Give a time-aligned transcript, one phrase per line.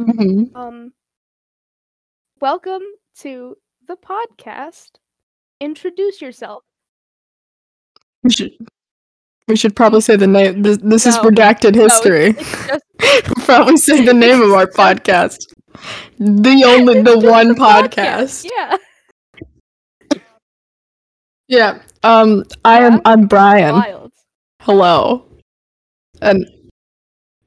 [0.00, 0.50] Mhm.
[0.56, 0.92] Um,
[2.40, 2.82] welcome
[3.18, 3.56] to
[3.86, 4.92] the podcast.
[5.60, 6.62] Introduce yourself.
[8.22, 8.52] We should
[9.48, 10.62] we should probably say the name.
[10.62, 11.22] This, this is No.
[11.24, 12.34] redacted No, it's- history.
[12.38, 12.84] it's just
[13.46, 15.38] probably say the name of our podcast.
[16.18, 18.48] The only, the one a podcast.
[18.50, 18.76] Yeah.
[21.48, 21.82] Yeah.
[22.02, 22.44] Um.
[22.64, 23.00] I am.
[23.04, 23.74] I'm Brian.
[23.74, 24.12] Wild.
[24.62, 25.26] Hello.
[26.22, 26.46] And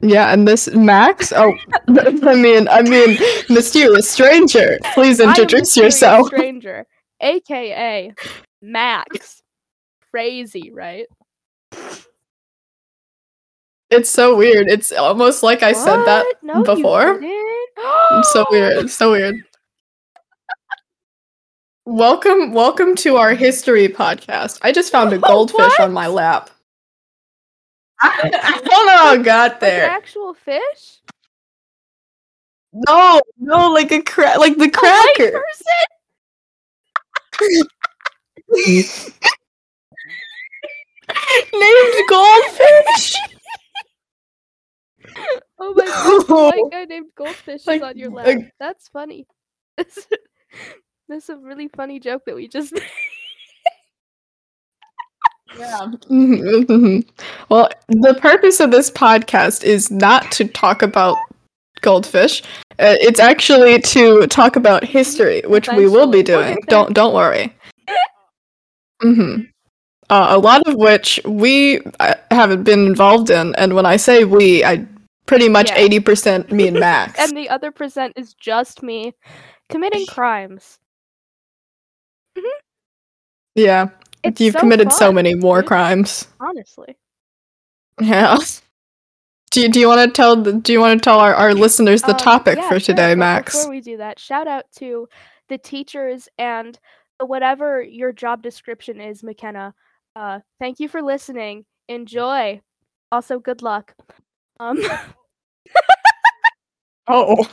[0.04, 1.32] yeah, and this Max.
[1.34, 1.54] Oh,
[1.88, 3.18] I mean, I mean,
[3.50, 4.80] mysterious stranger.
[4.94, 6.28] Please introduce yourself.
[6.28, 6.86] Stranger,
[7.22, 8.14] aka
[8.62, 9.42] Max.
[10.12, 11.08] Crazy, right?
[13.90, 14.68] It's so weird.
[14.70, 17.22] It's almost like I said that no, before.
[18.24, 18.90] So weird.
[18.90, 19.36] So weird.
[21.86, 24.58] Welcome, welcome to our history podcast.
[24.62, 26.50] I just found a goldfish on my lap.
[28.02, 29.90] I, I don't know how it got Like an there.
[29.90, 31.02] actual fish?
[32.74, 35.32] No, no, like a cra- like the cracker.
[35.32, 35.66] person?
[41.54, 43.16] Named goldfish.
[45.60, 48.26] Oh my god, a white guy named Goldfish is Like- on your lap.
[48.26, 49.28] like- That's funny.
[49.78, 52.82] Is a really funny joke that we just made.
[55.58, 55.88] Yeah.
[56.10, 57.06] Mhm, mhm.
[57.50, 61.18] Well, the purpose of this podcast is not to talk about
[61.82, 62.42] goldfish.
[62.80, 66.58] Uh, it's actually to talk about history, which we will be doing.
[66.68, 67.54] Don't don't worry.
[69.02, 69.42] hmm
[70.10, 74.24] Uh, a lot of which we uh, haven't been involved in, and when I say
[74.26, 74.86] we, I
[75.26, 75.78] pretty much Yeah.
[75.78, 77.20] eighty percent me and Max.
[77.20, 79.14] and the other percent is just me
[79.70, 80.80] committing crimes.
[83.56, 83.90] yeah,
[84.24, 86.28] It's you've so committed so many more dude, crimes.
[86.40, 86.96] Honestly.
[88.02, 88.38] Yeah.
[89.52, 91.54] Do you, do you want to tell the, do you want to tell our, our
[91.54, 93.56] listeners the Um, topic yeah, for today, but Max?
[93.56, 95.08] Before we do that, shout out to
[95.50, 96.80] the teachers and
[97.20, 99.76] whatever your job description is, McKenna.
[100.16, 101.66] Uh, thank you for listening.
[101.88, 102.62] Enjoy.
[103.12, 103.94] Also, good luck.
[104.60, 104.80] Um.
[107.08, 107.46] Oh,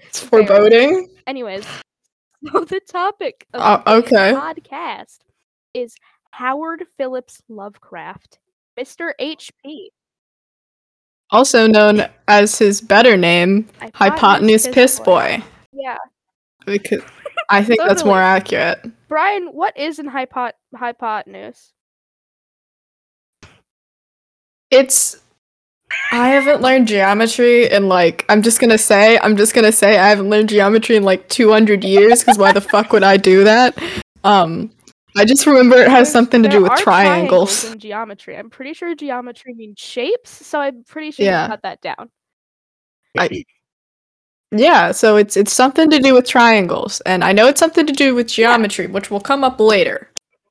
[0.00, 1.08] it's foreboding.
[1.26, 1.64] anyways,
[2.52, 4.32] so the topic of Uh, okay.
[4.34, 5.18] podcast
[5.72, 5.94] is
[6.38, 8.38] Howard Phillips Lovecraft,
[8.78, 9.10] Mr.
[9.20, 9.88] HP.
[11.32, 15.42] Also known as his better name, Hypotenuse Piss Boy.
[15.72, 15.96] Yeah,
[16.64, 17.02] Because
[17.50, 18.78] I think that's more accurate.
[19.08, 21.72] Brian, what is an hypot hypotenuse?
[24.70, 25.20] It's.
[26.12, 28.24] I haven't learned geometry in like.
[28.28, 29.18] I'm just gonna say.
[29.18, 32.20] I'm just gonna say I haven't learned geometry in like 200 years.
[32.20, 33.76] Because why the fuck would I do that?
[34.22, 34.70] Um,
[35.18, 37.64] I just remember it has something to do with are triangles.
[37.64, 38.36] in geometry.
[38.36, 41.44] I'm pretty sure geometry means shapes, so I'm pretty sure Yeah.
[41.44, 42.10] you got that down.
[43.18, 43.44] I,
[44.52, 47.92] yeah, so it's it's something to do with triangles, and I know it's something to
[47.92, 50.10] do with geometry, which will come up later.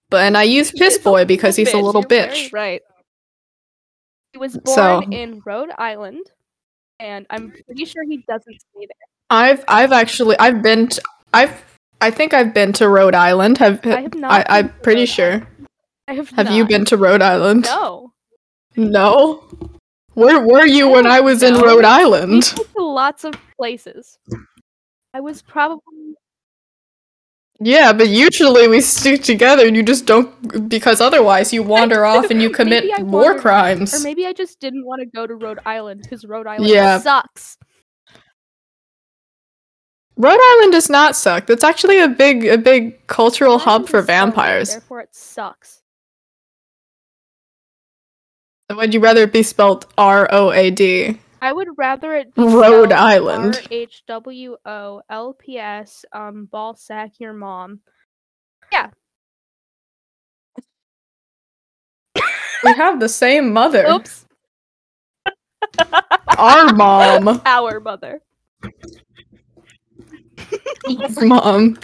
[0.10, 2.54] But and I use piss boy because he's a little You're very bitch.
[2.54, 2.82] right.
[4.34, 6.26] He was born So- in Rhode Island,
[7.00, 9.08] and I'm pretty sure he doesn't stay there.
[9.30, 11.02] I've I've actually I've been to,
[11.34, 11.64] I've
[12.02, 13.58] I think I've been to Rhode Island.
[13.58, 14.32] Have I have not.
[14.50, 15.32] I, I'm to pretty Rhode sure.
[15.34, 15.48] Island.
[16.08, 16.30] I have.
[16.32, 17.64] Have you been to Rhode Island?
[17.66, 18.14] No.
[18.76, 19.44] No.
[20.14, 21.62] Where were you I when I was in know.
[21.62, 22.54] Rhode We've Island?
[22.56, 24.18] been to lots of places.
[25.14, 26.14] I was probably
[27.60, 32.30] Yeah, but usually we stick together and you just don't because otherwise you wander off
[32.30, 33.94] and you commit wandered- crimes.
[33.96, 37.00] or maybe I just didn't want to go to Rhode Island because Rhode Island Yeah.
[37.00, 37.57] sucks.
[40.18, 41.46] Rhode Island does not suck.
[41.46, 44.72] That's actually a big a big cultural hub for vampires.
[44.72, 45.84] Therefore, it sucks.
[48.70, 51.20] Would you rather it be spelled R O A D?
[51.40, 53.56] I would rather it be Rhode Island.
[53.56, 57.82] R H W O L P S um ball sack your mom.
[58.72, 58.90] Yeah.
[62.64, 63.86] we have the same mother.
[63.88, 64.26] Oops.
[66.38, 67.42] Our mom.
[67.46, 68.22] Our mother.
[71.22, 71.78] mom.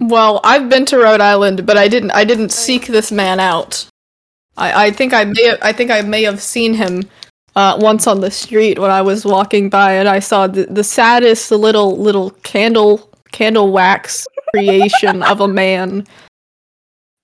[0.00, 2.12] Well, I've been to Rhode Island, but I didn't.
[2.12, 3.86] I didn't seek this man out.
[4.56, 5.44] I, I think I may.
[5.44, 7.02] Have, I think I may have seen him
[7.56, 10.84] uh, once on the street when I was walking by, and I saw the, the
[10.84, 16.06] saddest little little candle candle wax creation of a man.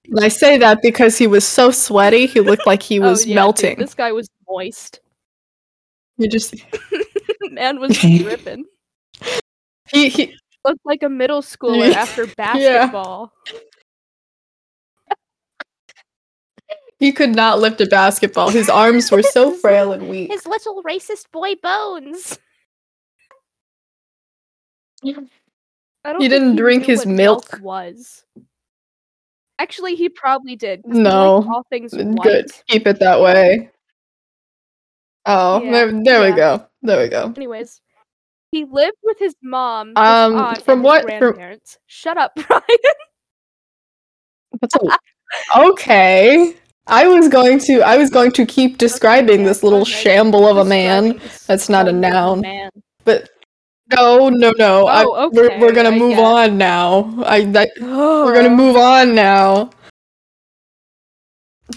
[0.06, 3.26] And I say that because he was so sweaty, he looked like he Oh, was
[3.26, 3.78] yeah, dude, melting.
[3.78, 4.98] this guy was moist.
[6.18, 6.54] You just
[7.52, 8.64] Man was dripping.
[9.92, 13.32] He, he Looked like a middle schooler after basketball.
[16.98, 18.50] he could not lift a basketball.
[18.50, 20.30] His arms were so frail and weak.
[20.30, 22.38] His little racist boy bones.
[25.02, 27.58] I don't He didn't drink his milk.
[27.62, 28.24] Was
[29.58, 30.86] actually he probably did.
[30.86, 31.38] No.
[31.38, 32.50] liked all things Good.
[32.68, 33.70] Keep it that way.
[35.24, 36.30] Oh, Yeah, there, there yeah.
[36.30, 36.66] we go.
[36.82, 37.32] There we go.
[37.34, 37.80] Anyways,
[38.50, 41.78] he lived with his mom, his Um, aunt, from what- his from- grandparents.
[41.86, 42.62] Shut up, Brian.
[44.60, 46.54] That's a- okay.
[46.86, 49.90] I was going to I was going to keep describing this little Okay.
[49.92, 51.20] shamble of a man.
[51.46, 52.40] That's not a noun.
[52.40, 52.70] Man.
[53.04, 53.28] But
[53.94, 54.86] no, no, no.
[54.86, 57.14] I- Oh, we're, we're gonna move on now.
[57.24, 59.70] I that, we're gonna move on now.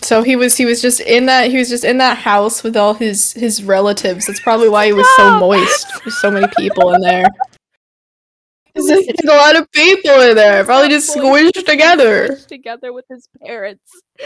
[0.02, 2.76] So he was he was just in that he was just in that house with
[2.76, 4.26] all his his relatives.
[4.28, 5.88] That's probably why he was so moist.
[6.04, 7.26] There's so many people in there.
[8.76, 12.36] There's a lot of people in there, probably just squished together.
[12.48, 13.84] together with his parents.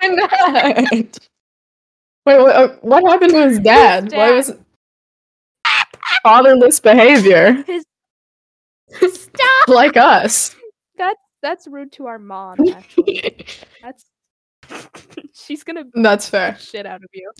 [0.00, 0.92] Why not?
[0.92, 4.12] Wait, what, uh, what happened to his dad?
[4.12, 4.34] Why dad.
[4.34, 4.52] was
[6.22, 7.84] fatherless behavior His
[9.14, 9.68] stop.
[9.68, 10.56] like us?
[10.96, 12.56] That's that's rude to our mom.
[12.68, 13.46] Actually,
[13.82, 14.04] that's
[15.34, 16.56] she's gonna That's the fair.
[16.58, 17.30] shit out of you.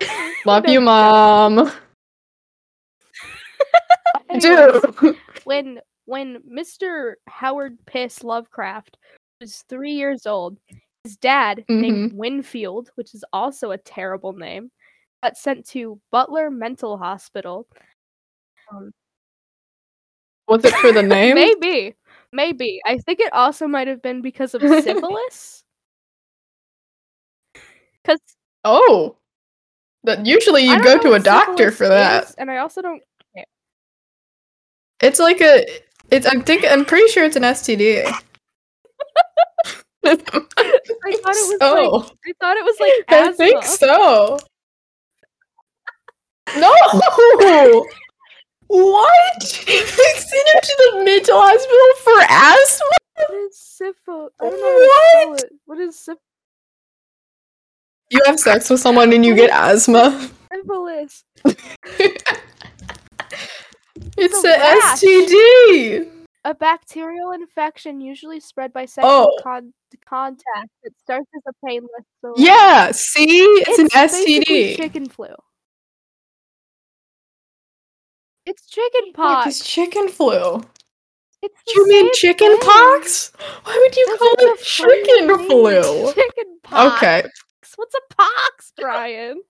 [0.46, 1.70] Love you, mom.
[4.30, 5.16] Anyways, Dude.
[5.44, 7.14] when when Mr.
[7.28, 8.96] Howard Piss Lovecraft
[9.40, 10.58] was three years old,
[11.04, 12.16] his dad, named Mm-hmm.
[12.16, 14.70] Winfield, which is also a terrible name,
[15.22, 17.66] got sent to Butler Mental Hospital.
[18.72, 18.92] Um,
[20.48, 21.34] Was it for the name?
[21.34, 21.94] maybe,
[22.36, 22.80] maybe.
[22.86, 25.62] I think it also might have been because of syphilis.
[28.02, 28.20] Because
[28.64, 29.16] Oh.
[30.04, 32.32] That usually you go to a doctor for that.
[32.38, 33.02] and I also don't.
[35.02, 35.66] It's like a
[36.12, 38.04] it's I think I'm pretty sure it's an STD.
[40.04, 40.94] I thought it
[41.24, 41.74] was so.
[41.74, 43.36] like I thought it was like I asthma.
[43.36, 44.38] think so.
[46.56, 46.72] No!
[48.68, 49.42] what?
[49.42, 49.84] Him
[51.24, 52.90] to hospital for asthma?
[53.16, 54.32] What is syphilis?
[54.40, 55.42] I don't know how to spell What?
[55.44, 55.52] it.
[55.66, 56.18] What is syph-
[58.10, 60.30] You have sex with someone and you get asthma.
[60.52, 61.24] syphilis?
[64.18, 64.80] It's a a.
[64.94, 66.10] STD.
[66.44, 69.38] A bacterial infection usually spread by sexual Oh.
[69.42, 69.72] con-
[70.08, 71.90] contact It starts as a painless.
[72.20, 72.34] sore.
[72.36, 73.40] Yeah, see?
[73.40, 74.76] It's, an basically STD.
[74.76, 75.28] Chicken flu.
[78.44, 79.46] It's chicken pox.
[79.48, 80.62] it's chicken flu.
[81.66, 82.60] The You mean chicken thing.
[82.60, 83.32] pox?
[83.64, 86.12] Why would you This call it chicken flu?
[86.12, 86.96] Chicken pox.
[86.96, 87.22] Okay.
[87.76, 89.42] What's a pox, Brian?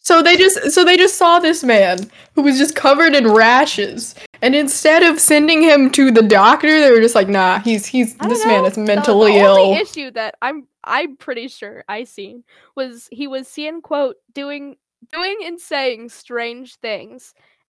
[0.00, 4.14] So they just so they just saw this man who was just covered in rashes,
[4.42, 8.14] and instead of sending him to the doctor, they were just like, "Nah, he's he's
[8.18, 8.68] this man know.
[8.68, 12.44] is The- mentally the, ill." only issue that I'm I'm pretty sure I seen
[12.76, 14.76] was he was seen quote doing
[15.10, 17.32] doing and saying strange things,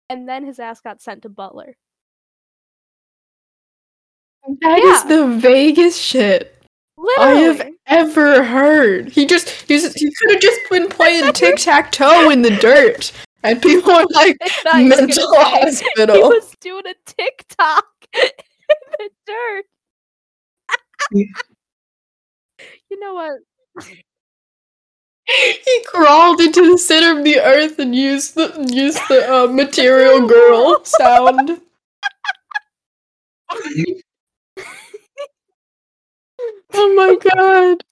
[0.09, 1.75] and then his ass got sent to Butler.
[4.62, 5.08] That is Yeah.
[5.18, 6.56] the vaguest shit
[7.20, 9.10] I have ever heard.
[9.10, 12.50] He just he, just, he could have just been playing tic tac toe in the
[12.52, 13.12] dirt,
[13.44, 16.84] and people were like, I thought you were gonna "Mental say He hospital." was doing
[16.88, 17.86] a TikTok
[18.24, 18.30] in
[19.00, 19.66] the dirt.
[21.12, 21.26] Yeah.
[22.90, 23.40] you know what?
[25.64, 30.28] he crawled into the center of the earth and used the used the uh, material
[30.28, 31.62] girl sound.
[36.73, 37.83] oh my god.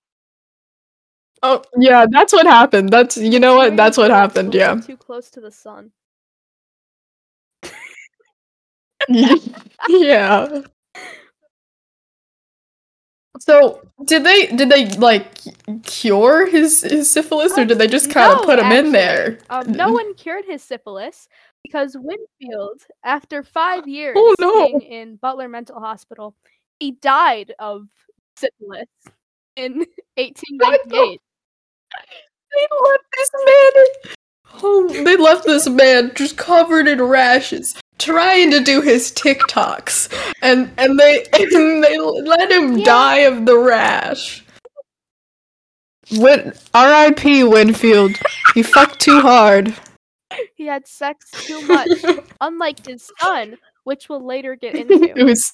[1.41, 2.89] Oh yeah, that's what happened.
[2.89, 3.77] That's you know what?
[3.77, 4.53] That's what happened.
[4.53, 4.75] Yeah.
[4.75, 5.91] Too close to the sun.
[9.87, 10.61] yeah.
[13.39, 15.39] So did they did they like
[15.83, 18.91] cure his his syphilis or Um, did they just kind of no, put him in
[18.91, 19.39] there?
[19.49, 21.29] Um, no one cured his syphilis
[21.63, 24.67] because Winfield, after five years Oh, no.
[24.67, 26.35] being in Butler Mental Hospital,
[26.79, 27.87] he died of
[28.37, 28.87] syphilis
[29.55, 29.73] in
[30.15, 31.19] 1898.
[32.51, 34.13] They left this man.
[34.63, 40.71] Oh, they left this man just covered in rashes, trying to do his TikToks, and
[40.77, 42.85] and they and they let him Yeah.
[42.85, 44.43] die of the rash.
[46.13, 47.43] Win- R.I.P.
[47.43, 48.11] Winfield.
[48.55, 49.75] You fucked too hard.
[50.55, 51.89] He had sex too much,
[52.41, 55.23] unlike his son, which we'll later get it into.
[55.23, 55.53] was.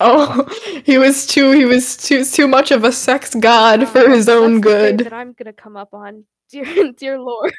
[0.02, 0.46] Oh,
[0.86, 1.50] he was too.
[1.50, 4.98] He was too too much of a sex god for his um, that's own good.
[5.00, 7.52] That I'm gonna come up on, dear, dear Lord.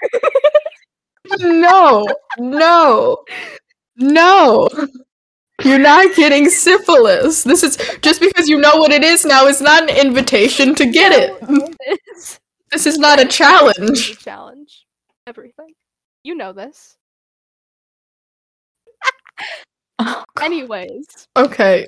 [1.39, 2.03] No,
[2.39, 3.23] no,
[3.97, 4.67] no.
[5.63, 7.43] You're not getting syphilis.
[7.43, 9.45] This is just because you know what it is now.
[9.45, 11.49] It's not an invitation to get it.
[11.49, 12.39] No, it is.
[12.71, 14.11] This is not a challenge.
[14.11, 14.85] a challenge.
[15.27, 15.73] Everything.
[16.23, 16.95] You know this.
[19.99, 21.85] Oh, Anyways, Okay.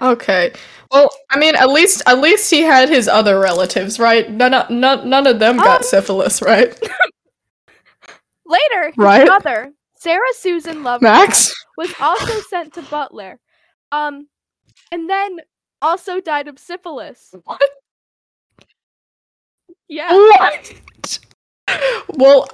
[0.00, 0.52] Okay.
[0.90, 4.30] Well, I mean, at least at least he had his other relatives, right?
[4.30, 6.68] None of, none, none of them got Um, syphilis, right?
[8.46, 9.26] later, his Right?
[9.26, 11.54] mother, Sarah Susan Lovecraft, Max?
[11.76, 13.38] was also sent to Butler.
[13.92, 14.28] Um,
[14.92, 15.38] and then
[15.80, 17.34] also died of syphilis.
[17.44, 17.62] What?
[19.88, 20.12] Yeah.
[20.12, 20.72] What?
[22.14, 22.48] Well,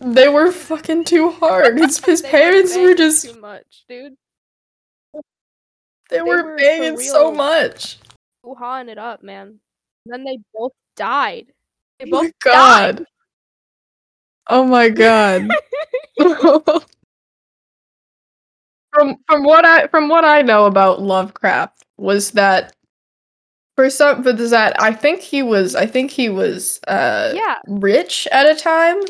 [0.00, 1.78] they were fucking too hard.
[1.78, 4.14] His, his parents were just too much, dude.
[6.12, 7.98] They, they were were banging so much.
[8.44, 9.58] Wuhan it up, man.
[10.04, 11.52] And then they both died.
[11.98, 13.06] They Oh both my god.
[14.48, 15.48] Oh my god.
[18.92, 22.74] from from what I from what I know about Lovecraft was that
[23.76, 27.56] for some is that I think he was I think he was uh Yeah.
[27.66, 29.00] rich at a time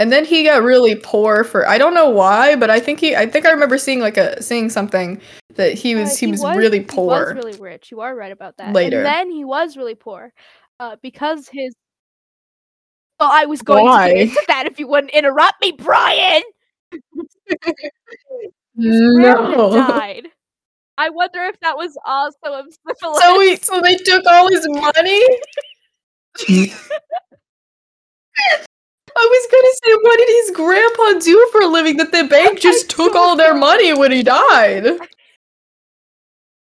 [0.00, 3.14] and then he got really poor for I don't know why but I think he
[3.14, 5.20] I think I remember seeing like a seeing something
[5.56, 7.18] that he was Uh, he, was, really poor.
[7.18, 7.34] He poor.
[7.34, 7.90] was really rich.
[7.90, 8.72] You are right about that.
[8.72, 8.98] later.
[8.98, 10.32] And then he was really poor.
[10.78, 11.74] Uh, because his
[13.18, 14.08] Well, I was going to Why?
[14.08, 16.42] get into that if you wouldn't interrupt me, Brian.
[18.76, 19.74] Grandma no.
[19.74, 20.28] died.
[20.96, 23.18] I wonder if that was also of syphilis.
[23.18, 25.26] So we so they took all his money?
[29.16, 32.60] I was gonna say, what did his grandpa do for a living that the bank
[32.60, 34.86] just took all their money when he died?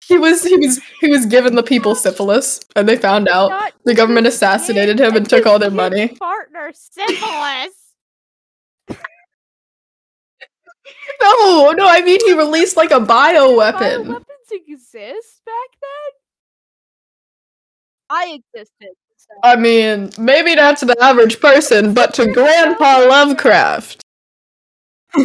[0.06, 3.72] He was he was he was giving the people syphilis, and they found out.
[3.84, 6.08] The government assassinated him and took all their money.
[6.08, 7.74] Partner syphilis.
[11.20, 14.04] No, no, I mean he released like a bio weapon.
[14.04, 16.12] Bioweapons exist back then.
[18.08, 18.96] I existed.
[19.42, 24.02] I mean, maybe not to the average person, but to Grandpa Lovecraft.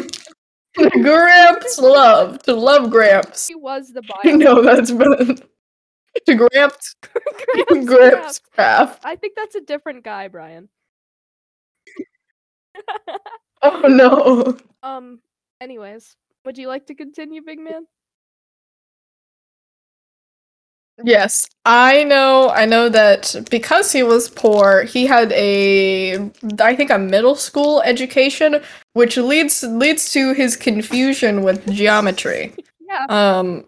[0.75, 3.47] Gramps love to love Gramps.
[3.47, 4.35] He was the I bio.
[4.37, 5.39] know that's been
[6.25, 8.39] to Gramps Gramps Gramps.
[8.53, 9.01] Craft.
[9.05, 10.69] I think that's a different guy, Brian.
[13.61, 14.57] Oh no.
[14.83, 15.19] Um.
[15.61, 17.85] Anyways, would you like to continue, big man?
[21.03, 22.49] Yes, I know.
[22.49, 26.15] I know that because he was poor, he had a,
[26.59, 28.61] I think, a middle school education,
[28.93, 32.53] which leads leads to his confusion with geometry.
[32.87, 33.07] Yeah.
[33.09, 33.65] Um,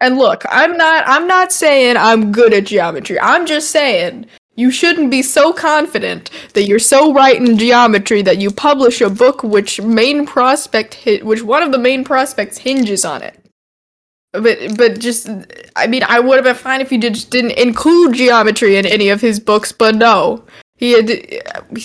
[0.00, 1.04] and look, I'm not.
[1.06, 3.18] I'm not saying I'm good at geometry.
[3.20, 4.26] I'm just saying
[4.56, 9.10] you shouldn't be so confident that you're so right in geometry that you publish a
[9.10, 13.36] book which main prospect hit, which one of the main prospects hinges on it.
[14.32, 15.28] But but just
[15.74, 18.86] I mean I would have been fine if he did, just didn't include geometry in
[18.86, 20.44] any of his books, but no.
[20.76, 21.10] He had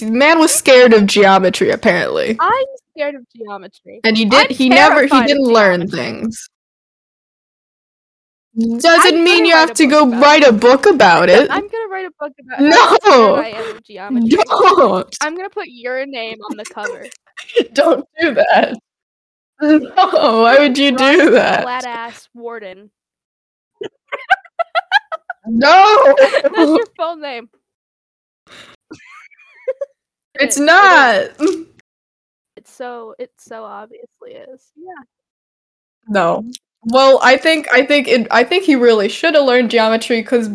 [0.01, 2.37] man was scared of geometry apparently.
[2.39, 3.99] I'm scared of geometry.
[4.03, 6.47] And he did I'm he never he didn't learn things.
[8.57, 11.49] Doesn't I'm mean you have to go write a book about it.
[11.51, 12.75] I'm gonna write a book about No!
[12.77, 14.29] how scared I am geometry.
[14.47, 17.05] Don't I'm gonna put your name on the cover.
[17.73, 18.77] don't do that.
[19.61, 21.63] No, why would you do that?
[21.63, 22.91] Flat ass warden.
[25.47, 27.49] No, That's your full name.
[30.35, 31.29] it's it not.
[32.57, 34.71] It's so it so obviously is.
[34.75, 35.03] Yeah.
[36.07, 36.43] No.
[36.87, 40.49] Well, I think I think it, I think he really should have learned geometry because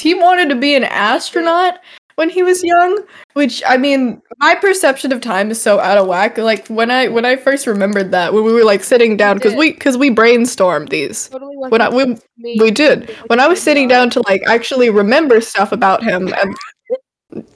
[0.00, 1.80] he wanted to be an astronaut
[2.16, 3.04] when he was young.
[3.34, 6.38] Which I mean, my perception of time is so out of whack.
[6.38, 9.54] Like when I when I first remembered that when we were like sitting down because
[9.54, 11.28] we because we brainstormed these.
[11.28, 12.16] Totally When I, we
[12.58, 16.56] we did when I was sitting down to like actually remember stuff about him and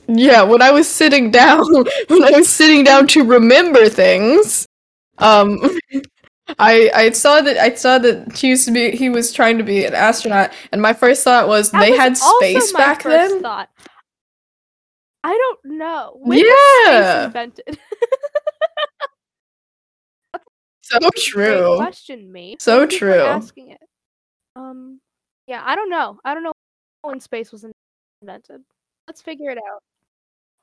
[0.09, 1.65] yeah when I was sitting down
[2.09, 4.67] when I was sitting down to remember things
[5.19, 5.59] um
[6.59, 9.65] I I saw that I saw that he used to be he was trying to
[9.65, 13.43] be an astronaut and my first thought was That they was had space back then
[13.43, 13.69] Thought.
[15.27, 16.19] I don't know.
[16.21, 17.27] When Yeah.
[17.27, 17.79] invented?
[20.83, 22.57] so true question, me.
[22.61, 23.21] So Thank true.
[23.21, 23.81] Asking it.
[24.55, 25.01] Um.
[25.49, 26.21] Yeah, I don't know.
[26.25, 26.53] I don't know
[27.03, 27.65] when space was
[28.23, 28.63] invented.
[29.09, 29.83] Let's figure it out.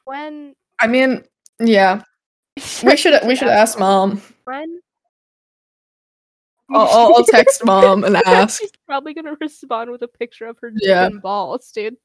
[0.05, 1.23] When I mean
[1.59, 2.03] yeah
[2.83, 4.79] we should we should ask mom When?
[6.73, 10.71] I'll, I'll, text mom and ask She's probably gonna respond with a picture of her
[10.77, 11.09] yeah.
[11.21, 11.97] balls, dude.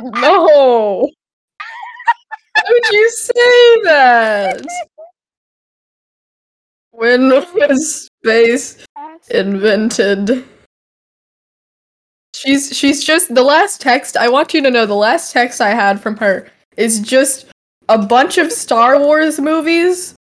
[0.00, 1.08] No.
[2.54, 4.66] Why would you say that?
[6.92, 8.84] When was space
[9.30, 10.44] invented?
[12.42, 14.16] she's she's just the last text.
[14.16, 17.46] I want you to know the last text I had from her is just
[17.88, 20.14] a bunch of Star Wars movies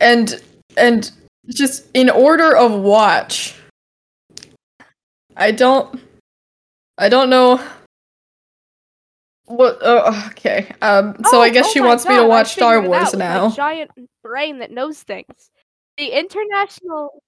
[0.00, 0.40] and
[0.76, 1.10] and
[1.48, 3.54] just in order of watch.
[5.36, 6.00] I don't
[6.96, 7.62] I don't know
[9.48, 10.70] what uh, okay.
[10.82, 13.20] Um so Oh, I guess oh she wants me to watch Star Wars out with
[13.20, 13.50] my now.
[13.50, 13.90] giant
[14.22, 15.50] brain that knows things.
[15.96, 17.22] The international,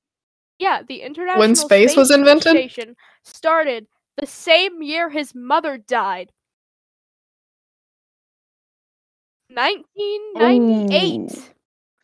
[0.58, 2.52] yeah, the international When space was invented?
[2.52, 3.86] station started
[4.16, 6.30] the same year his mother died.
[9.52, 11.20] 1998.
[11.20, 11.42] Ooh.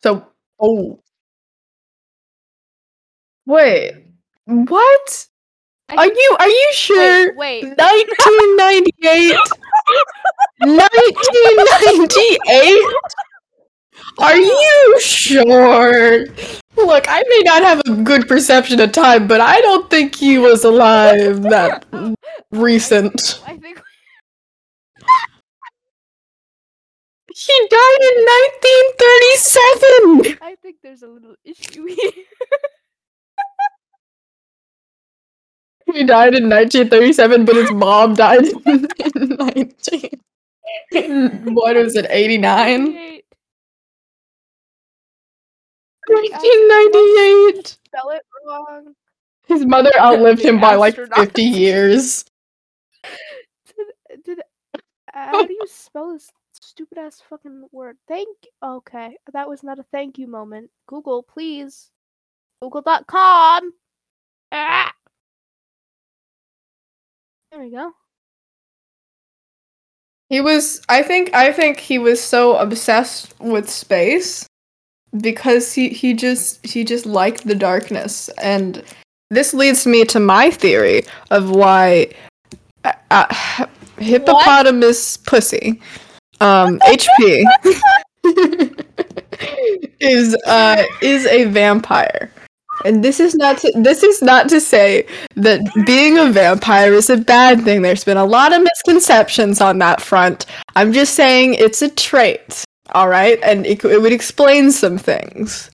[0.03, 0.27] So
[0.59, 0.99] oh
[3.45, 3.93] Wait.
[4.45, 5.27] What?
[5.89, 7.33] Are you are you sure?
[7.35, 7.77] Wait, wait.
[7.77, 9.37] 1998
[10.59, 12.81] 1998
[14.19, 16.25] Are you sure?
[16.75, 20.37] Look, I may not have a good perception of time, but I don't think he
[20.37, 21.85] was alive that
[22.51, 23.41] recent.
[23.47, 23.81] I think
[27.33, 28.25] He died in
[28.97, 30.37] 1937.
[30.41, 32.11] I think there's a little issue here.
[35.93, 40.09] He died in 1937, but his mom died in 19.
[41.53, 43.21] What was it, 89?
[46.07, 47.67] 1998.
[47.85, 48.93] Spell it wrong.
[49.47, 52.25] His mother outlived him by like 50 years.
[53.65, 54.41] Did, did
[55.13, 57.97] how do you spell this stupid ass fucking word?
[58.07, 58.27] Thank.
[58.63, 60.69] Okay, that was not a thank you moment.
[60.87, 61.91] Google, please.
[62.61, 63.71] Google.com.
[64.51, 64.93] Ah.
[67.57, 67.91] There we go.
[70.29, 74.47] He was I think I think he was so obsessed with space
[75.19, 78.83] because he he just he just liked the darkness and
[79.31, 82.09] this leads me to my theory of why
[82.83, 83.65] uh, uh,
[83.97, 85.81] hippopotamus pussy
[86.41, 87.43] um HP
[89.99, 92.31] is uh is a vampire.
[92.85, 97.09] And this is not to, this is not to say that being a vampire is
[97.09, 97.81] a bad thing.
[97.81, 100.45] There's been a lot of misconceptions on that front.
[100.75, 102.63] I'm just saying it's a trait,
[102.93, 103.39] all right?
[103.43, 105.69] And it, it would explain some things.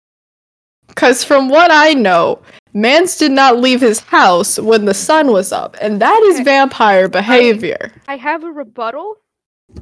[0.95, 2.39] Cuz from what I know,
[2.73, 6.43] Mance did not leave his house when the sun was up, and that is Okay.
[6.43, 7.91] vampire behavior.
[8.07, 9.17] I have a rebuttal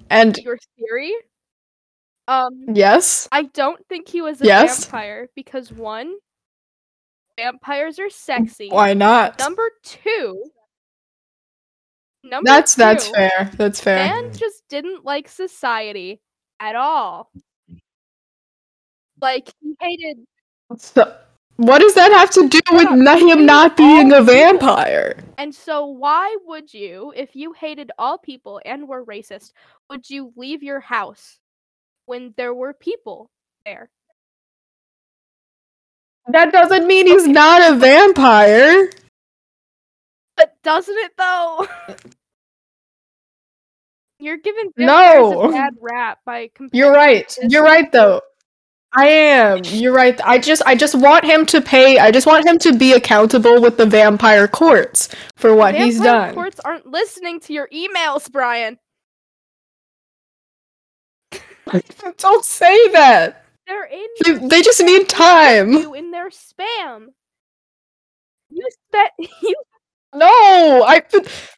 [0.09, 1.13] And to your theory.
[2.27, 4.85] Um, yes, I don't think he was a Yes?
[4.85, 6.15] vampire because one,
[7.37, 8.69] vampires are mm, sexy.
[8.69, 9.39] why not?
[9.39, 10.43] Number two.
[12.23, 13.51] Number That's that's fair.
[13.57, 13.95] That's fair.
[13.95, 16.21] Man just didn't like society
[16.59, 17.31] at all.
[19.19, 20.17] Like he hated
[20.77, 21.15] So,
[21.57, 24.33] what does that have to do with him not being a people.
[24.33, 25.23] vampire?
[25.37, 29.53] and so why would you, if you hated all people and were racist,
[29.89, 31.39] would you leave your house
[32.05, 33.31] when there were people
[33.65, 33.89] there?
[36.27, 38.89] That doesn't mean he's not a vampire.
[40.37, 41.67] But doesn't it though?
[44.19, 45.41] You're giving vampires No.
[45.43, 47.35] a bad rap by You're right.
[47.41, 48.21] You're right though.
[48.93, 49.61] I am.
[49.63, 50.19] You're right.
[50.23, 53.61] I just I just want him to pay I just want him to be accountable
[53.61, 56.33] with the vampire courts for what he's Vampire done.
[56.35, 58.77] courts aren't listening to your emails, Brian.
[62.17, 63.40] Don't say that.
[63.71, 64.07] They're in.
[64.25, 65.71] They, they just need time.
[65.71, 67.07] You in their spam.
[68.49, 69.55] You spent you
[70.13, 70.27] No,
[70.83, 71.01] I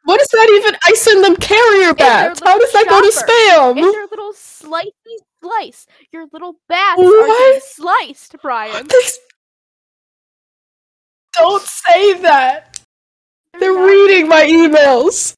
[0.03, 0.77] what is that even?
[0.85, 2.39] I send them carrier bats.
[2.43, 3.77] How does that go to spam?
[3.79, 5.87] in your little slicey slice.
[6.11, 7.63] Your little bats are getting What?
[7.63, 8.85] sliced, Brian.
[11.33, 12.79] Don't say that.
[13.59, 15.35] They're not- reading my emails.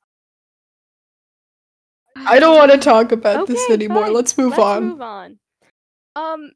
[2.17, 4.03] I don't want to talk about this anymore.
[4.03, 4.13] fine.
[4.13, 4.83] Let's move Let's on.
[4.89, 5.39] move on.
[6.17, 6.51] Um,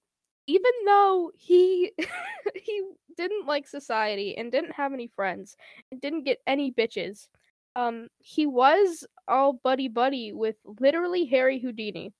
[0.49, 1.91] even though he
[2.55, 2.81] he
[3.15, 5.55] didn't like society and didn't have any friends
[5.91, 7.27] and didn't get any bitches,
[7.75, 12.13] um, he was all buddy buddy with literally Harry Houdini.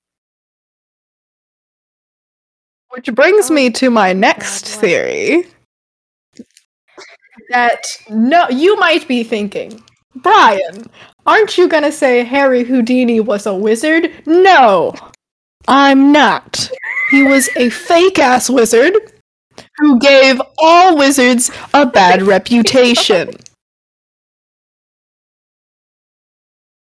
[2.89, 5.45] Which brings Oh, me to my next God, theory.
[7.49, 9.81] That no, you might be thinking,
[10.17, 10.85] Brian,
[11.25, 14.11] aren't you gonna say Harry Houdini was a wizard?
[14.27, 14.93] No,
[15.67, 16.69] I'm not.
[17.09, 18.93] He was a fake ass wizard
[19.77, 23.31] who gave all wizards a bad reputation.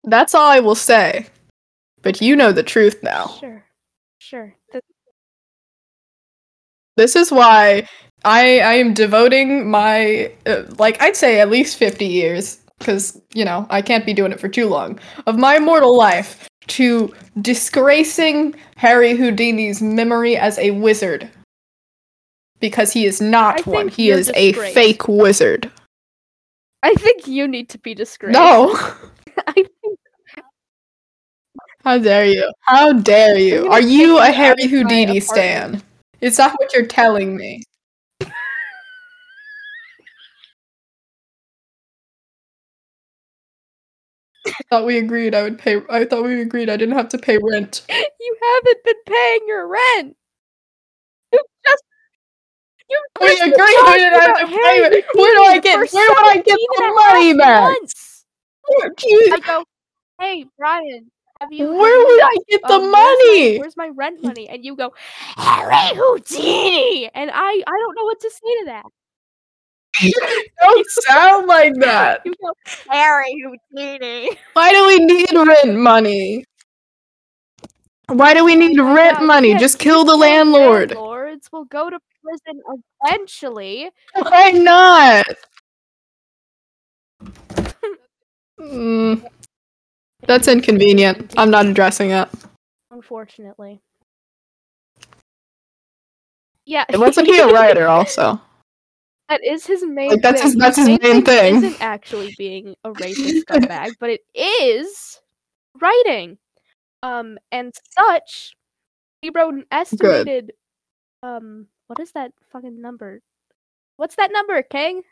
[0.05, 1.27] That's all I will say.
[2.03, 3.29] But you know the truth now.
[3.41, 3.65] Sure,
[4.19, 4.55] sure.
[4.73, 4.83] Th-
[6.97, 7.89] This is why
[8.25, 13.45] I I am devoting my uh, like I'd say at least 50 years because you
[13.45, 18.55] know I can't be doing it for too long, of my mortal life to disgracing
[18.77, 21.29] Harry Houdini's memory as a wizard.
[22.61, 23.89] Because he is not one.
[23.89, 25.71] He is a fake wizard.
[26.83, 28.33] I think you need to be disgraced.
[28.33, 28.75] No.
[29.47, 29.99] I think
[31.85, 32.53] How dare you?
[32.61, 33.69] How dare you?
[33.69, 35.83] Are you a Harry Houdini stan?
[36.21, 37.63] It's not what you're telling me.
[44.71, 47.39] thought we agreed I would pay I thought we agreed I didn't have to pay
[47.39, 47.83] rent.
[47.89, 50.17] you haven't been paying your rent.
[51.33, 51.83] You just
[52.91, 55.05] you We just agreed we didn't have to pay rent.
[55.15, 57.63] Where do I get where would I get the and a half money back?
[57.63, 58.25] months.
[58.69, 59.65] Where, do you- I go,
[60.21, 61.11] hey Brian,
[61.41, 61.69] have you?
[61.73, 63.59] where would I get the um, where's my- money?
[63.59, 64.49] Where's my rent money?
[64.49, 64.93] And you go,
[65.37, 68.85] Harry Houdini, and I I don't know what to say to that.
[70.61, 72.23] Don't sound like that.
[72.25, 72.33] You
[72.89, 74.37] Harry Houdini.
[74.55, 76.45] Why do we need rent money?
[78.09, 79.55] Why do we need rent God, money?
[79.55, 80.91] Just kill the landlord.
[80.91, 82.63] Landlords will go to prison
[83.05, 83.91] eventually.
[84.15, 85.27] Why not?
[88.61, 89.25] Mm,
[90.27, 91.35] that's inconvenient.
[91.37, 92.29] I'm not addressing it.
[92.91, 93.81] Unfortunately.
[96.65, 98.41] Yeah, Wasn't he a writer also?
[99.33, 100.11] That is his main.
[100.11, 101.57] Like, that's his- that's his main thing.
[101.57, 105.21] Isn't actually being a racist scumbag, but it is
[105.81, 106.37] writing.
[107.03, 108.55] Um, and such.
[109.23, 110.53] He wrote an estimated.
[111.23, 113.23] Um, what is that fucking number?
[113.97, 115.03] What's that number, King?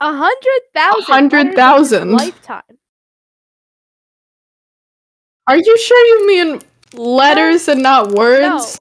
[0.00, 1.12] A hundred thousand.
[1.12, 2.12] hundred of his thousand.
[2.12, 2.78] Lifetime.
[5.46, 6.60] Are you sure you mean
[6.92, 8.78] letters and not words?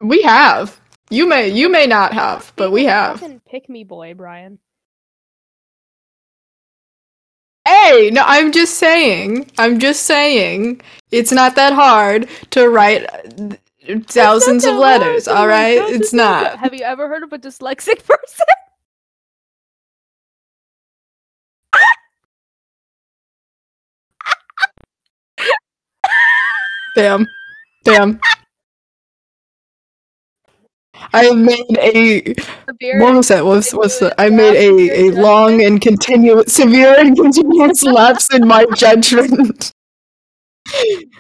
[0.01, 0.81] We have.
[1.11, 3.21] You may you may not have, but we have.
[3.49, 4.59] Pick me boy, Brian.
[7.67, 9.51] Hey, no, I'm just saying.
[9.59, 10.83] I'm just saying.
[11.13, 13.57] It's not that hard to write uh,
[14.07, 15.35] thousands of letters, all right?
[15.37, 15.79] to all write right?
[15.79, 16.59] thousands It's not.
[16.59, 18.47] Have you ever heard of a dyslexic person?
[26.97, 27.27] Damn.
[27.85, 28.21] Damn.
[31.13, 32.35] I made a
[32.69, 33.45] Severe what was that?
[33.45, 38.65] What's the, I made a, a long and continuous severe and continuous lapse in my
[38.75, 39.73] judgment.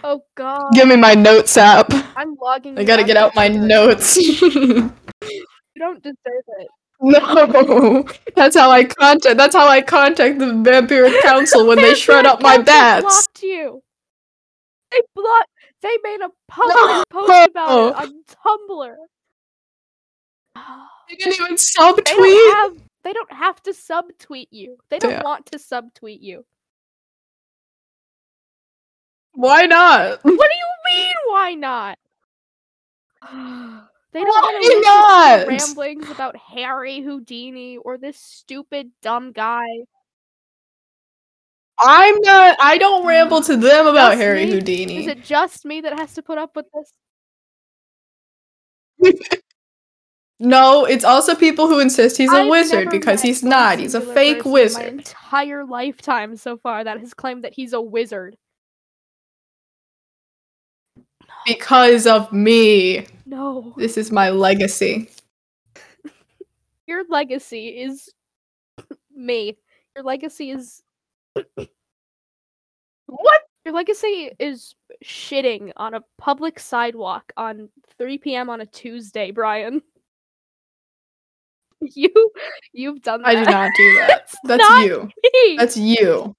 [0.02, 0.72] Oh god.
[0.72, 1.86] Give me my notes app.
[2.16, 2.78] I'm logging.
[2.78, 4.16] I gotta get out my notes.
[4.16, 4.90] You
[5.78, 6.16] don't deserve
[6.58, 6.68] it.
[7.00, 9.36] no, that's how I contact.
[9.36, 13.02] That's how I contact the Vampiric Council when they shred up my bats.
[13.02, 13.82] Blocked you.
[14.90, 15.50] They blocked.
[15.82, 17.04] They made a public No.
[17.12, 18.24] post about it on
[18.70, 18.94] Tumblr.
[21.08, 22.04] They didn't even They subtweet.
[22.16, 22.82] don't have.
[23.04, 24.78] They don't have to subtweet you.
[24.90, 25.22] They don't Damn.
[25.22, 26.44] want to subtweet you.
[29.34, 30.18] Why not?
[30.24, 31.14] What do you mean?
[31.28, 31.98] Why not?
[34.12, 39.66] They don't Why want to ramblings about Harry Houdini or this stupid dumb guy.
[41.78, 42.56] I'm not.
[42.58, 44.52] I don't ramble to them about Just Harry me?
[44.52, 44.96] Houdini.
[45.00, 46.92] Is it just me that has to put up with this?
[50.38, 53.78] No, it's also people who insist he's a I've wizard because he's not.
[53.78, 54.86] He's a fake in My wizard.
[54.98, 58.36] entire lifetime so far that has claimed that he's a wizard.
[61.46, 63.06] Because of me.
[63.24, 65.08] No, This is my legacy.
[66.86, 68.10] your legacy is
[69.14, 69.56] me.
[69.94, 70.82] Your legacy is
[73.06, 73.40] What?
[73.64, 77.68] your legacy is shitting on a public sidewalk on
[77.98, 78.50] 3 p.m.
[78.50, 79.82] on a Tuesday, Brian.
[81.94, 82.32] You,
[82.72, 83.28] you've done that.
[83.28, 84.34] I did not do that.
[84.44, 85.10] That's you.
[85.32, 85.56] me.
[85.56, 86.34] That's you.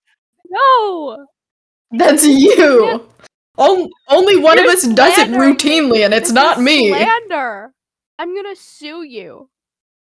[0.50, 1.26] no.
[1.92, 3.08] That's you.
[3.58, 6.90] On- only one of You're us does it routinely, and it's This not me.
[6.90, 7.72] Slander.
[8.20, 9.50] I'm gonna sue you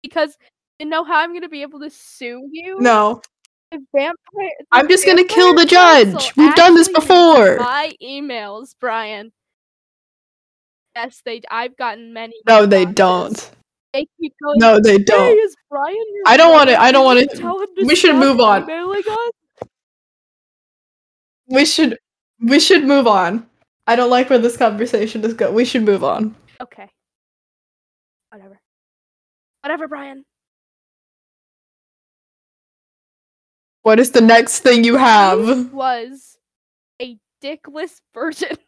[0.03, 0.37] because
[0.79, 2.79] you know how I'm gonna be able to sue you.
[2.81, 3.23] No.
[3.71, 4.15] The vampire.
[4.35, 6.33] the I'm just gonna kill the judge.
[6.37, 7.57] We've done this before.
[7.59, 9.33] My emails, Brian.
[10.97, 11.43] Yes, they.
[11.51, 12.35] I've gotten many.
[12.47, 13.51] No, they don't.
[13.99, 14.59] They keep going.
[14.59, 15.39] No, they don't.
[15.39, 17.29] is Brian I don't wanna- I don't him
[17.77, 18.67] to we should move on.
[21.49, 21.99] We should
[22.41, 23.49] we should move on.
[23.87, 25.55] I don't like where this conversation is going.
[25.55, 26.37] We should move on.
[26.61, 26.89] Okay.
[28.31, 28.61] Whatever.
[29.63, 30.25] Whatever, Brian.
[33.83, 35.73] What is the next thing you have?
[35.73, 36.37] was
[37.01, 38.59] a dickless virgin.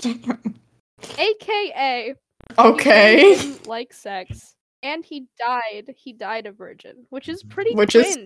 [1.18, 2.14] AKA
[2.58, 3.54] okay.
[3.66, 4.54] like sex.
[4.82, 5.94] And he died.
[5.96, 8.18] He died a virgin, which is pretty Which is-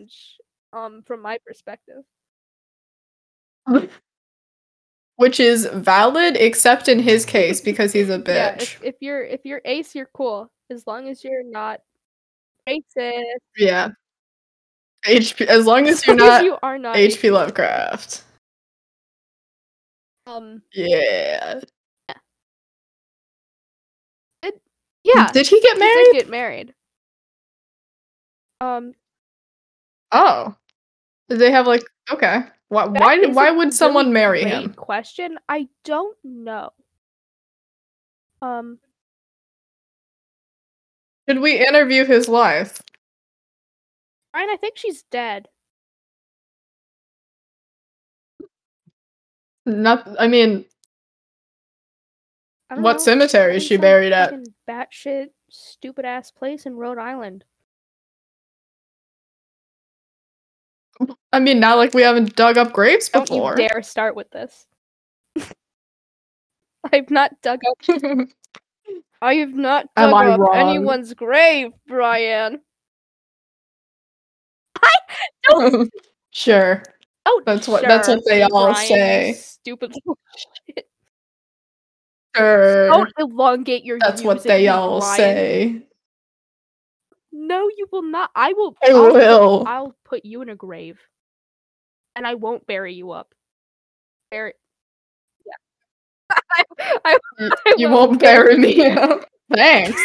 [0.73, 2.03] um, from my perspective.
[5.17, 8.63] Which is valid except in his case because he's a Yeah, bitch.
[8.63, 10.51] if, if you're if you're ace, you're cool.
[10.71, 11.81] As long as you're not
[12.69, 13.23] racist.
[13.57, 13.91] Yeah.
[15.07, 18.25] HP as long as you're long as not you are not HP Lovecraft.
[20.27, 21.61] Um Yeah.
[25.15, 25.31] Yeah.
[25.33, 26.05] Did he get he married?
[26.13, 26.75] did get married.
[28.61, 28.93] Um
[30.13, 30.55] Oh.
[31.29, 32.45] Did they have like okay.
[32.69, 34.75] Why why why would someone really marry him?
[34.75, 35.39] Question.
[35.49, 36.71] I don't know.
[38.43, 38.79] Um
[41.29, 42.81] Should we interview his wife?
[44.35, 45.49] Ryan, I think she's dead.
[49.65, 50.65] Not I mean,
[52.71, 54.35] I what know, cemetery is she buried at?
[54.69, 57.45] Batshit stupid ass place in Rhode Island.
[61.33, 63.53] I mean, not like we haven't dug up graves Don't before.
[63.59, 64.67] you dare start with this.
[66.93, 67.79] I've not dug up
[69.23, 70.57] I have not dug up wrong?
[70.57, 72.61] anyone's grave, Brian.
[75.49, 75.87] I
[76.31, 76.83] sure.
[77.27, 79.33] Oh, That's what- that's what they all Brian, say.
[79.35, 79.93] Stupid
[80.67, 80.89] shit.
[82.37, 82.89] Sure.
[82.89, 83.99] Don't elongate your.
[83.99, 85.83] That's what they all say.
[87.33, 88.31] No, you will not.
[88.35, 88.77] I will.
[88.83, 89.65] I I'll, will.
[89.67, 90.99] I'll put you in a grave,
[92.15, 93.35] and I won't bury you up.
[94.31, 94.55] Bury.
[95.47, 96.37] Yeah.
[96.51, 96.65] I,
[97.05, 98.77] I, Y- I you won't bury me.
[99.55, 100.03] Thanks.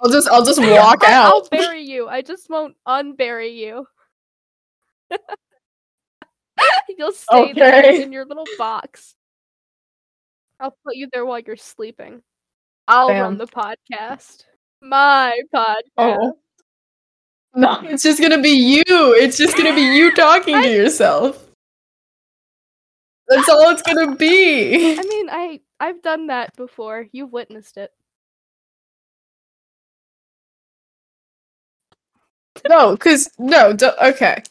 [0.00, 2.08] I'll just I'll just walk I- I'll bury you.
[2.08, 3.86] I just won't unbury you.
[6.98, 9.14] You'll stay there in your little box.
[10.62, 12.22] I'll put you there while you're sleeping.
[12.86, 14.44] I'll run the podcast.
[14.80, 15.76] My podcast.
[15.98, 16.38] Oh.
[17.54, 18.84] No, it's just gonna be you.
[18.86, 21.44] It's just gonna be you talking to yourself.
[23.26, 24.96] That's all it's gonna be.
[24.96, 27.08] I mean, I I've done that before.
[27.10, 27.90] You've witnessed it.
[32.68, 33.72] No, because no.
[33.72, 34.44] D- okay,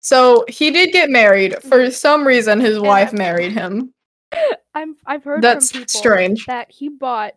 [0.00, 1.54] so he did get married.
[1.62, 1.90] For mm-hmm.
[1.90, 3.94] some reason, his wife married him.
[4.74, 6.46] I'm I've heard That's from people strange.
[6.46, 7.34] that he bought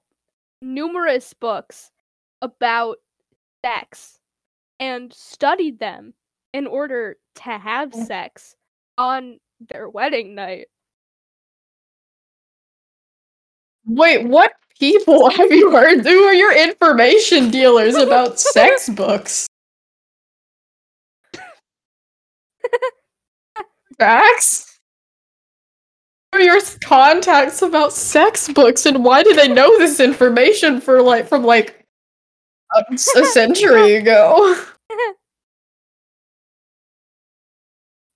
[0.62, 1.92] numerous books
[2.42, 2.98] about
[3.66, 4.20] sex
[4.80, 6.14] and studied them
[6.54, 8.06] in order to have Mm.
[8.08, 8.56] sex
[8.98, 10.68] on their wedding night.
[13.86, 16.02] Wait, what people have you heard?
[16.06, 19.48] Who are your information dealers about sex books?
[24.00, 24.77] Facts?
[26.38, 31.28] Are your contacts about sex books, and why do they know this information for like
[31.28, 31.84] from like
[32.76, 34.56] a, a century ago?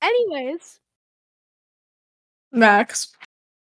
[0.04, 0.80] Anyways,
[2.52, 3.12] Max,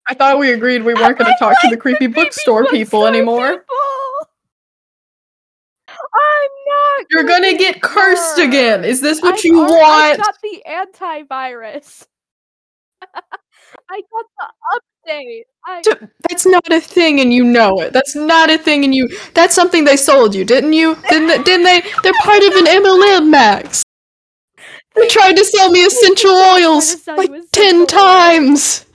[0.08, 3.48] I thought we agreed we weren't going to talk to the creepy bookstore people anymore.
[3.48, 4.28] people!
[5.88, 7.06] I'm not.
[7.12, 8.84] You're gonna get cursed again.
[8.84, 10.18] Is this what I've you al- I want?
[10.18, 12.08] got the antivirus.
[13.90, 15.44] I got the update.
[15.66, 17.94] I D- That's not a thing, and you know it.
[17.94, 19.10] That's not a thing, and you.
[19.34, 20.96] That's something they sold you, didn't you?
[21.10, 21.44] Didn't they?
[21.44, 21.82] Didn't they?
[22.04, 23.84] They're part of an MLM, Max.
[24.96, 28.86] They tried to sell me essential oils like ten times.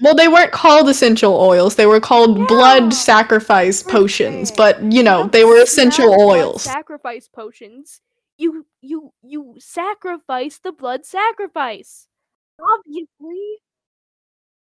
[0.00, 1.76] Well, they weren't called essential oils.
[1.76, 2.46] They were called Yeah.
[2.46, 6.62] blood sacrifice potions, but you know, they were essential oils.
[6.62, 8.00] Sacrifice potions.
[8.36, 12.08] You you you sacrifice the blood sacrifice.
[12.60, 13.58] Obviously.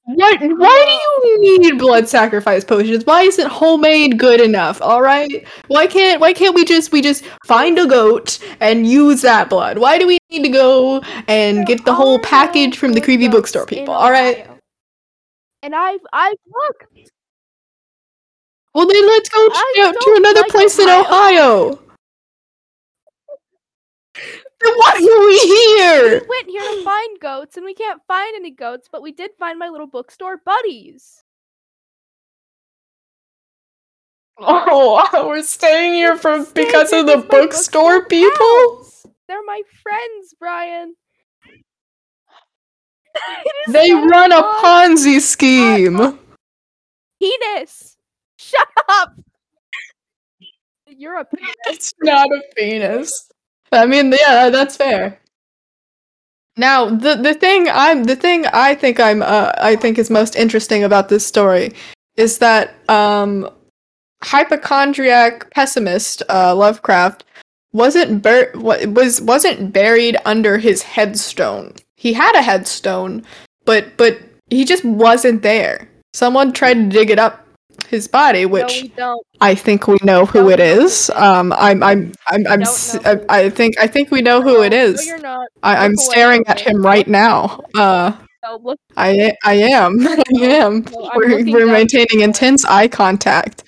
[0.04, 0.40] What?
[0.40, 3.04] Why do you need blood sacrifice potions?
[3.06, 4.82] Why isn't homemade good enough?
[4.82, 5.46] All right.
[5.68, 9.78] Why can't Why can't we just we just find a goat and use that blood?
[9.78, 13.28] Why do we need to go and There get the whole package from the creepy
[13.28, 13.94] bookstore people?
[13.94, 14.48] All right.
[15.62, 17.08] And I've I've looked.
[18.74, 21.78] Well, then let's go out to another like place in Ohio.
[24.76, 26.20] Why are we here?
[26.20, 29.32] We went here to find goats and we can't find any goats, but we did
[29.38, 31.24] find my little bookstore buddies.
[34.38, 38.86] Oh, we're staying here from Stay because here of the my bookstore people.
[39.28, 40.94] They're my friends, Brian.
[43.68, 44.42] They so run a.
[44.42, 46.18] Ponzi scheme.
[47.20, 47.96] penis.
[48.36, 49.14] Shut up.
[50.88, 51.54] You're a penis.
[51.68, 53.30] It's not a penis.
[53.72, 55.18] I mean, yeah, that's fair.
[56.56, 60.36] Now, the the thing I'm the thing I think I'm uh, I think is most
[60.36, 61.72] interesting about this story
[62.16, 63.48] is that um
[64.22, 67.24] hypochondriac pessimist uh, Lovecraft
[67.72, 71.74] wasn't bur- wa- was wasn't buried under his headstone.
[71.96, 73.24] He had a headstone,
[73.64, 74.18] but but
[74.50, 75.88] he just wasn't there.
[76.12, 77.44] Someone tried to dig it up
[77.88, 79.24] his body, which don't.
[79.40, 81.10] I think we know who it is.
[81.10, 82.62] Um, I'm, I'm, I'm, I'm,
[83.04, 84.96] I, I think, I think we know who it No, is.
[84.96, 85.48] No, you're not.
[85.62, 87.60] I, away staring at him right now.
[87.76, 88.74] Uh, No.
[88.96, 90.84] I, I am, I am.
[90.90, 93.64] No, We're, we're maintaining intense eye contact.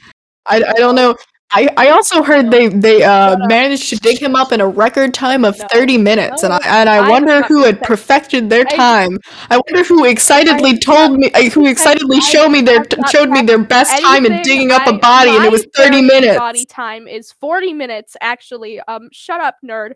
[0.47, 1.17] I, I don't know.
[1.57, 5.15] I, I also heard they, they uh, managed to dig him up in a record
[5.15, 5.67] time of No.
[5.71, 9.19] 30 minutes, and I, and I I wonder have who had perfected their I- time.
[9.51, 13.31] I wonder who excitedly I- told me, uh, who excitedly I showed me their, showed
[13.31, 16.39] me their best time in digging up a body, and it was 30 minutes.
[16.39, 18.81] Body time is 40 minutes, actually.
[18.81, 19.93] Um, shut up, nerd.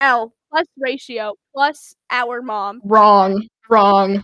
[0.00, 2.80] L plus ratio plus our mom.
[2.84, 3.46] Wrong.
[3.68, 4.22] Wrong.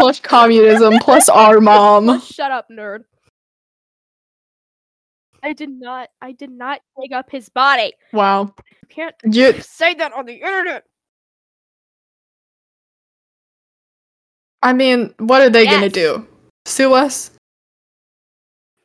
[0.00, 2.20] Plus communism plus our mom.
[2.20, 3.04] Shut up, nerd.
[5.42, 6.08] I did not.
[6.20, 7.92] I did not dig up his body.
[8.12, 8.54] Wow.
[8.82, 10.84] You can't You, say that on the internet.
[14.62, 16.26] I mean, what are they gonna do?
[16.66, 17.30] Sue us?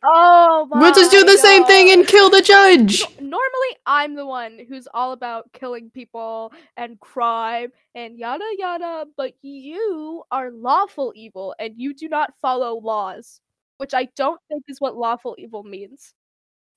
[0.03, 3.01] Oh my We'll just do the same thing and kill the judge.
[3.19, 9.05] No- normally I'm the one who's all about killing people and crime and yada yada,
[9.17, 13.41] but you are lawful evil and you do not follow laws,
[13.77, 16.13] which I don't think is what lawful evil means.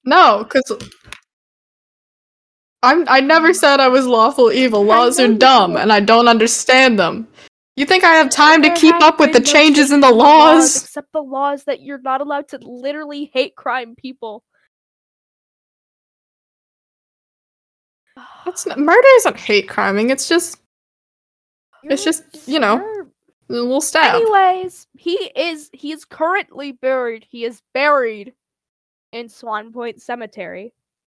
[0.04, 0.88] No, because
[2.82, 3.04] I'm.
[3.08, 3.56] I never mm.
[3.56, 4.84] said I was lawful evil.
[4.84, 7.26] Laws are dumb, and I don't understand them.
[7.76, 10.18] You think I have time to keep up with the no changes in the changes
[10.18, 10.82] laws?
[10.84, 14.42] except the laws that you're not allowed to literally hate crime people.
[18.46, 20.08] That's not, murder isn't hate criming.
[20.10, 20.58] It's just
[21.82, 23.02] It's You're just, you know, sure.
[23.02, 24.14] a little stab.
[24.16, 27.26] Anyways, he is he is currently buried.
[27.28, 28.32] He is buried
[29.12, 30.72] in Swan Point Cemetery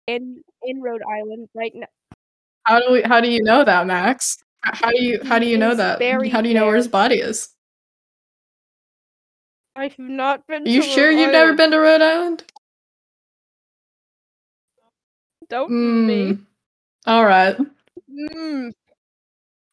[0.07, 1.87] in in Rhode Island right now.
[2.63, 3.01] How do we?
[3.03, 4.43] How do you know that, Max?
[4.73, 5.19] How do you?
[5.23, 6.01] How do you know that?
[6.31, 7.49] How do you know where his body is?
[9.75, 10.65] I have not been.
[10.65, 12.43] Are you sure Rhode you've never been to Rhode Island?
[15.49, 16.05] Don't Mm.
[16.05, 16.37] me.
[17.05, 17.55] All right.
[18.09, 18.71] Mm.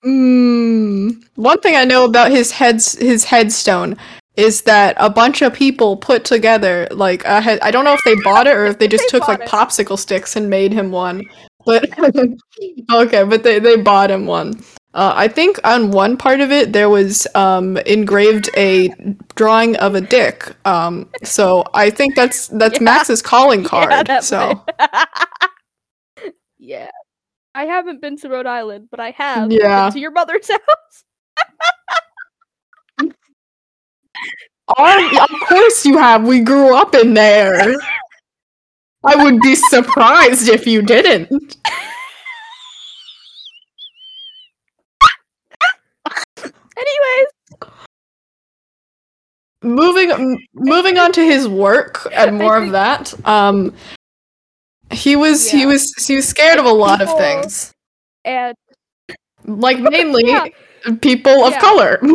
[0.05, 1.25] Mm.
[1.37, 3.97] One thing I know about his heads, his headstone,
[4.37, 7.59] is that a bunch of people put together like a head.
[7.63, 9.49] I don't know if they bought it or if they just They took like it.
[9.49, 11.29] popsicle sticks and made him one.
[11.65, 11.89] But
[12.93, 14.63] okay, but they they bought him one.
[14.95, 18.91] Uh, I think on one part of it there was um, engraved a
[19.35, 20.55] drawing of a dick.
[20.65, 22.85] Um, so I think that's that's Yeah.
[22.85, 24.09] Max's calling card.
[24.09, 24.65] Yeah, so
[26.59, 26.91] yeah.
[27.55, 29.91] I haven't been to Rhode Island, but I have been Yeah.
[29.91, 31.05] to your mother's house.
[34.69, 36.27] Of course you have.
[36.27, 37.75] We grew up in there.
[39.05, 41.57] I would be surprised if you didn't.
[46.87, 47.29] Anyways,
[49.63, 53.15] Moving m- moving on to his work and more of that.
[53.27, 53.73] Um
[54.91, 57.73] he was he was he was scared of a lot of things.
[58.25, 58.55] and
[59.45, 60.47] Like mainly Yeah.
[61.01, 61.61] people of Yeah.
[61.61, 62.01] color.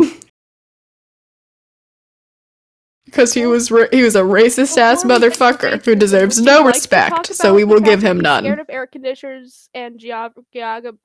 [3.06, 5.96] Because he was ra- he was a racist ass Before we get to motherfucker who
[5.96, 7.26] deserves no respect.
[7.34, 8.44] So we will give him none.
[8.44, 10.96] Scared of air conditioners and geog- geog-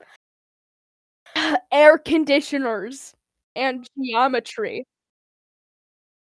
[1.72, 3.12] air conditioners
[3.56, 4.86] and geometry.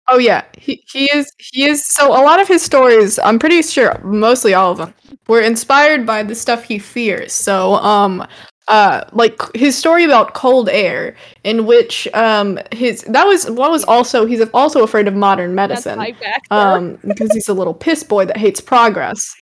[0.08, 3.62] Oh yeah, he he is he is so a lot of his stories, I'm pretty
[3.62, 4.94] sure mostly all of them
[5.28, 7.32] were inspired by the stuff he fears.
[7.32, 8.26] So um
[8.68, 13.84] uh like his story about cold air in which um his that was what was
[13.84, 16.08] also he's also afraid of modern medicine.
[16.50, 19.34] Um because he's a little piss boy that hates progress.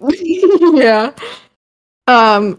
[0.10, 1.12] yeah.
[2.08, 2.58] Um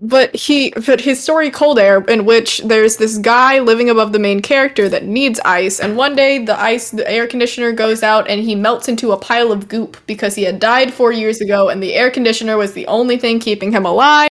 [0.00, 4.18] but he but his story cold air in which there's this guy living above the
[4.18, 8.28] main character that needs ice and one day the ice the air conditioner goes out
[8.28, 11.68] and he melts into a pile of goop because he had died 4 years ago
[11.68, 14.28] and the air conditioner was the only thing keeping him alive.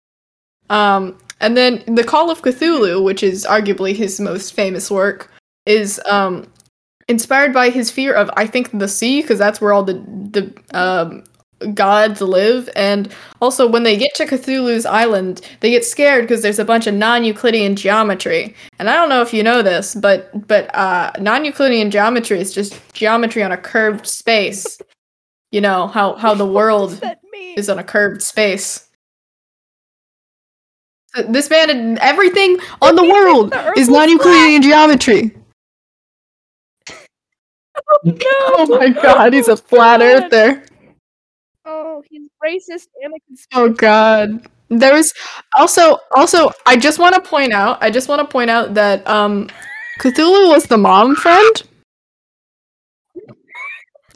[0.70, 5.30] Um and then the call of cthulhu which is arguably his most famous work
[5.66, 6.48] is um
[7.10, 9.96] inspired by his fear of I think the sea because that's where all the
[10.32, 11.24] the um,
[11.74, 12.70] gods live.
[12.76, 16.88] And also when they get to Cthulhu's island they get scared because there's a bunch
[16.88, 18.56] of non-Euclidean geometry.
[18.80, 22.80] And I don't know if you know this but but uh, non-Euclidean geometry is just
[22.94, 24.80] geometry on a curved space.
[25.52, 27.58] You know how how the world does that mean?
[27.58, 28.86] is on a curved space.
[31.28, 35.36] This man and everything on the world the is non-Euclidean geometry.
[37.92, 38.16] Oh, no.
[38.22, 40.24] oh my god he's a flat God.
[40.24, 40.64] earther
[42.00, 43.48] Oh, he's racist and a conspiracy.
[43.54, 44.48] Oh god.
[44.70, 45.14] There was
[45.58, 49.06] also also I just want to point out I just want to point out that
[49.08, 49.50] um
[50.00, 51.64] Cthulhu was the mom friend.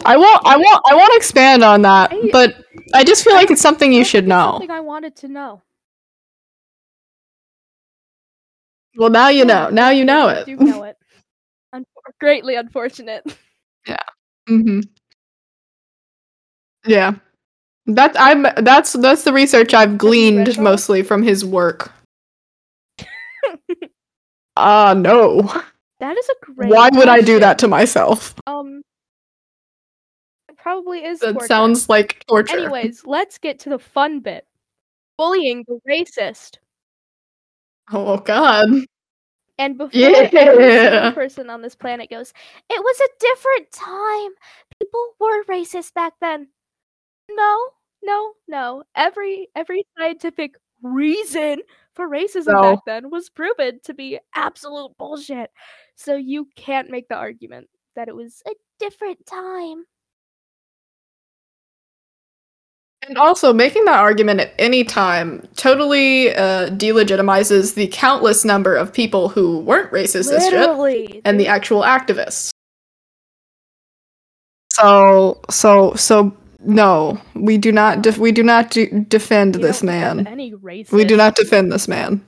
[0.06, 2.56] I won't I won't I won't expand on that, I- but
[2.94, 4.54] I just feel like it's something you should know.
[4.54, 5.62] Something I wanted to know.
[8.96, 9.70] Well, now you know.
[9.70, 10.46] Now you know it.
[10.46, 10.96] do know it.
[11.74, 11.86] Un-
[12.20, 13.24] greatly unfortunate.
[13.88, 13.98] Yeah.
[14.48, 14.82] hmm
[16.86, 17.16] Yeah.
[17.86, 21.92] That I'm that's that's the research I've gleaned mostly from his work.
[24.56, 25.42] Ah, no.
[26.00, 26.70] That is a great.
[26.70, 28.36] Why would I do that to myself?
[28.46, 28.84] Um,
[30.48, 31.20] it probably is.
[31.22, 31.48] That torture.
[31.48, 32.60] sounds like torture.
[32.60, 34.46] Anyways, let's get to the fun bit.
[35.18, 36.58] Bullying the racist.
[37.92, 38.68] Oh god.
[39.58, 41.12] And before every Yeah.
[41.12, 42.32] person on this planet goes,
[42.70, 44.32] it was a different time.
[44.80, 46.48] People were racist back then.
[47.30, 47.58] No,
[48.04, 48.84] no, no.
[48.96, 51.60] Every every scientific reason
[51.94, 52.62] for racism No.
[52.62, 55.50] back then was proven to be absolute bullshit.
[55.96, 59.86] So you can't make the argument that it was a different time.
[63.06, 68.94] And also, making that argument at any time totally uh, delegitimizes the countless number of
[68.94, 71.22] people who weren't racist as shit Literally.
[71.26, 72.52] and the actual activists.
[74.72, 76.36] So, so, so,
[76.66, 78.02] no, we do not.
[78.02, 80.28] Def- we do not de- defend you this man.
[80.28, 80.92] Any racist.
[80.92, 82.26] We do not defend this man.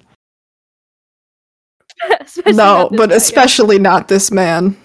[2.48, 3.18] No, but guy, yeah.
[3.18, 4.78] especially not this man.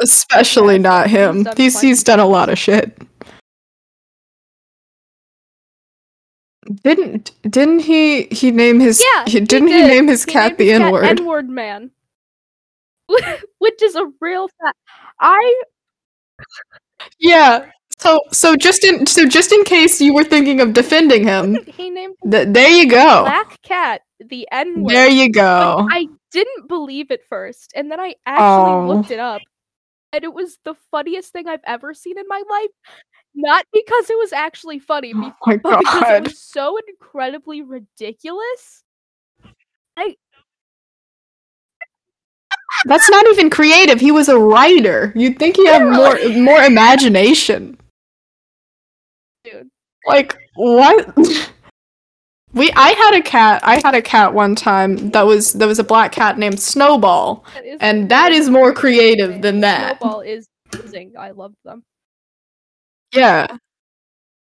[0.00, 1.42] Especially Yeah, not he's him.
[1.42, 2.96] done He's he's done a lot of shit.
[6.84, 9.88] Didn't didn't he he name his Yeah, he, didn't he did.
[9.88, 11.04] name his He cat the N word?
[11.06, 11.90] N-word man.
[13.58, 14.78] Which is a real fact.
[15.20, 15.62] I
[17.18, 17.70] Yeah.
[18.00, 21.90] So so just in so just in case you were thinking of defending him, he
[21.90, 23.24] named th- there you go.
[23.24, 24.88] black cat the N-word.
[24.90, 25.86] There you go.
[25.90, 28.86] I didn't believe it first, and then I actually Oh.
[28.88, 29.42] looked it up,
[30.14, 32.70] and it was the funniest thing I've ever seen in my life.
[33.34, 38.82] Not because it was actually funny, Oh but because it was so incredibly ridiculous.
[39.98, 40.16] I
[42.86, 44.00] That's not even creative.
[44.00, 45.12] He was a writer.
[45.14, 47.76] You'd think he had more more imagination.
[49.44, 49.68] Dude.
[50.06, 51.16] Like what?
[52.52, 53.62] We I had a cat.
[53.64, 57.44] I had a cat one time that was that was a black cat named Snowball.
[57.54, 60.00] That is And that is more creative than that.
[60.00, 61.12] Snowball is amazing.
[61.16, 61.84] I love them.
[63.14, 63.46] Yeah.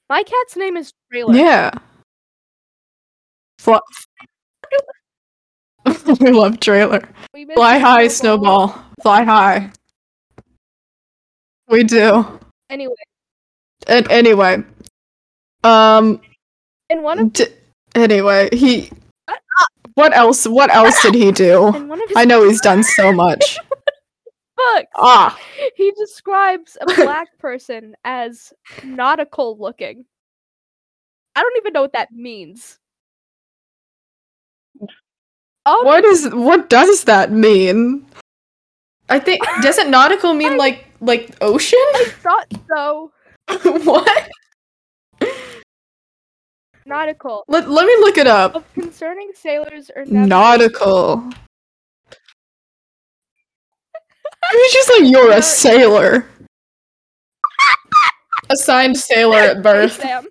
[0.10, 1.34] My cat's name is Trailer.
[1.34, 1.72] Yeah.
[3.60, 3.76] Fl-
[6.20, 7.08] we love trailer.
[7.34, 8.84] We Fly high, Snowball.
[9.02, 9.72] Fly high.
[11.70, 12.40] We do.
[12.70, 12.96] Anyway,
[13.88, 14.64] And anyway,
[15.64, 16.22] um,
[16.90, 17.48] in one of d-
[17.96, 18.92] anyway, he.
[19.96, 20.48] What else?
[20.48, 21.68] What else did he do?
[21.76, 23.58] in one of his I know he's done so much.
[24.56, 25.38] books, Ah,
[25.76, 28.54] he describes a black person as
[28.84, 30.06] nautical looking.
[31.36, 32.80] I don't even know what that means.
[35.66, 36.30] Oh, what is?
[36.34, 38.06] What does that mean?
[39.10, 41.80] I think doesn't nautical mean like like ocean?
[41.96, 43.12] I thought so.
[43.84, 44.30] what?
[46.86, 47.44] Nautical.
[47.48, 48.56] Let, let me look it up.
[48.56, 50.06] Of concerning sailors or.
[50.06, 51.30] Nautical.
[54.52, 56.28] It's just like you're a sailor.
[58.50, 60.02] Assigned sailor at birth.
[60.02, 60.10] Hey.
[60.12, 60.28] Sam.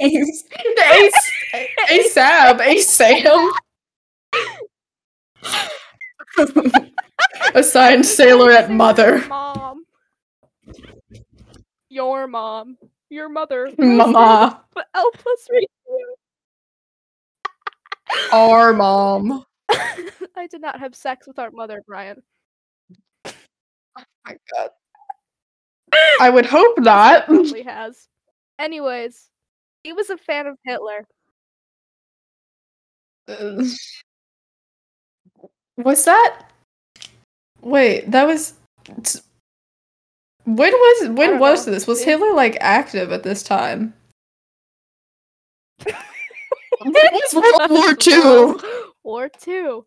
[0.00, 0.34] Ace,
[1.54, 3.50] Ace, ASAP, ASAM.
[7.54, 9.24] Assigned sailor at mother.
[9.28, 9.81] Mom.
[11.92, 12.78] Your mom.
[13.10, 13.70] Your mother.
[13.76, 14.64] Mama.
[14.74, 15.68] But L plus ratio.
[18.32, 19.44] Our mom.
[19.70, 22.22] I did not have sex with our mother, Brian.
[23.26, 23.32] Oh
[24.26, 24.70] my god.
[26.18, 27.26] I would hope not.
[27.26, 28.08] Probably has.
[28.58, 29.28] Anyways,
[29.84, 31.06] he was a fan of Hitler.
[35.76, 36.44] Was that?
[37.60, 38.54] Wait, that was.
[40.44, 41.72] When was when was know.
[41.72, 41.86] this?
[41.86, 43.94] Was Hitler like active at this time?
[46.84, 48.60] When was World War Two?
[49.04, 49.84] War Two.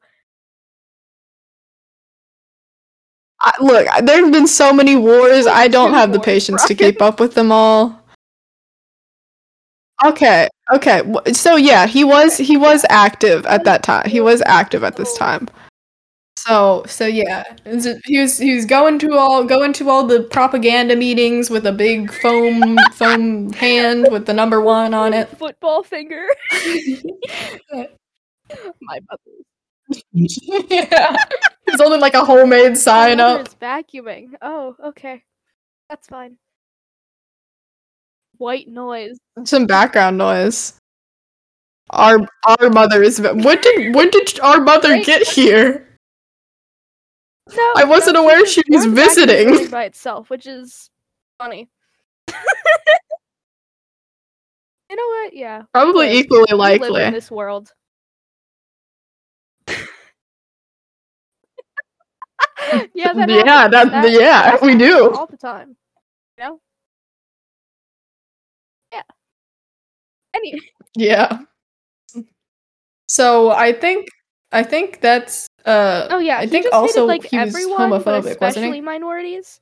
[3.42, 5.46] I, look, there have been so many wars.
[5.46, 8.02] I don't have the patience to keep up with them all.
[10.04, 11.04] Okay, okay.
[11.32, 14.10] So yeah, he was he was active at that time.
[14.10, 15.48] He was active at this time.
[16.38, 17.44] So so yeah,
[18.06, 21.72] he was he was going to all going to all the propaganda meetings with a
[21.72, 25.30] big foam foam hand with the number one on it.
[25.38, 26.26] Football finger.
[27.72, 29.32] My mother.
[30.12, 31.16] yeah,
[31.68, 33.48] it's only like a homemade sign up.
[33.48, 34.32] is vacuuming.
[34.42, 35.24] Oh, okay.
[35.90, 36.38] That's fine.
[38.38, 39.18] White noise.
[39.46, 40.74] Some background noise.
[41.92, 43.22] Our our mother is.
[43.22, 45.88] When did when did our mother Wait, get here?
[47.54, 49.70] No, I wasn't no, aware she was born back in visiting.
[49.70, 50.90] By itself, which is
[51.38, 51.70] funny.
[54.90, 55.34] you know what?
[55.34, 55.64] Yeah.
[55.74, 56.16] Probably live.
[56.16, 57.04] equally likely.
[57.04, 57.72] in this world.
[62.94, 65.14] yeah, that yeah, that, That- yeah, we do.
[65.14, 65.76] all the time.
[66.38, 66.60] You know?
[68.92, 69.02] Yeah.
[70.34, 70.60] Any
[70.96, 71.40] Yeah.
[73.08, 74.08] So I think
[74.52, 78.28] I think that's uh Oh yeah, I think also hated, like he everyone, homophobic, wasn't
[78.28, 78.82] especially he?
[78.82, 79.60] minorities.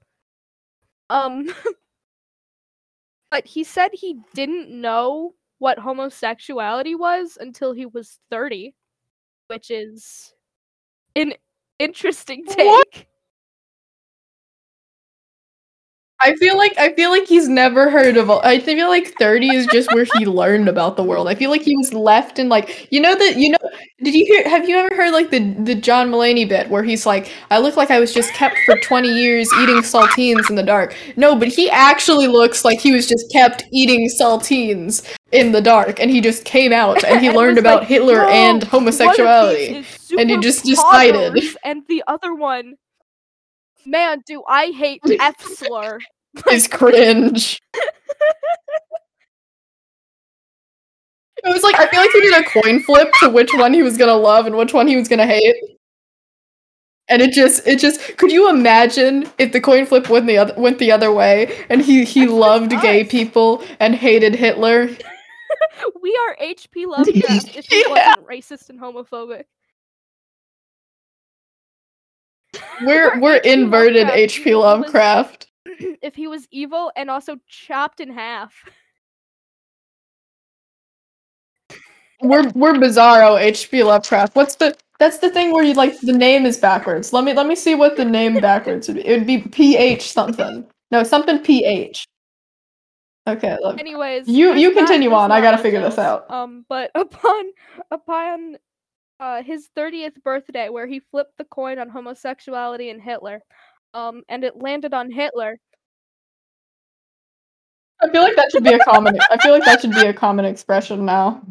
[1.10, 1.50] Um,
[3.32, 8.76] but he said he didn't know what homosexuality was until he was thirty,
[9.48, 10.34] which is
[11.16, 11.34] an
[11.80, 12.68] interesting take.
[12.68, 13.06] What?
[16.24, 18.30] I feel like I feel like he's never heard of.
[18.30, 21.28] I feel like thirty is just where he learned about the world.
[21.28, 23.58] I feel like he was left in like you know that you know.
[24.04, 24.48] Did you hear?
[24.50, 27.76] Have you ever heard like the the John Mulaney bit where he's like, "I look
[27.76, 31.50] like I was just kept for twenty years eating saltines in the dark." No, but
[31.50, 36.22] he actually looks like he was just kept eating saltines in the dark, and he
[36.22, 38.70] just came out and he learned about like, Hitler "Yo, and one of these
[39.00, 39.86] homosexuality.
[40.18, 41.44] and he just decided.
[41.64, 42.76] and the other one,
[43.86, 46.00] man, do I hate F slur.
[46.52, 47.60] is cringe.
[51.46, 53.84] It was like I feel like he did a coin flip to which one he
[53.84, 55.56] was gonna love and which one he was gonna hate.
[57.10, 60.54] And it just it just could you imagine if the coin flip went the other
[60.58, 64.88] went the other way and he he That's loved gay people and hated Hitler?
[66.02, 68.16] we are HP Lovecraft if he Yeah.
[68.16, 69.44] wasn't racist and homophobic.
[72.86, 75.48] We're we're inverted HP Lovecraft.
[76.02, 78.54] if he was evil and also chopped in half.
[82.22, 84.34] We're we're bizarro HP Lovecraft.
[84.34, 87.12] What's the that's the thing where you like the name is backwards.
[87.12, 89.06] Let me let me see what the name backwards would be.
[89.06, 90.66] It would be PH something.
[90.92, 92.06] No, something PH.
[93.28, 93.78] Okay, look.
[93.80, 96.30] Anyways, You- you continue on, I gotta figure this out.
[96.32, 97.46] Um, but upon
[97.92, 98.58] upon
[99.20, 103.42] uh his thirtieth birthday, where he flipped the coin on homosexuality and Hitler,
[103.94, 105.58] um, and it landed on Hitler.
[108.02, 110.14] I feel like that should be a common I feel like that should be a
[110.14, 111.42] common expression now.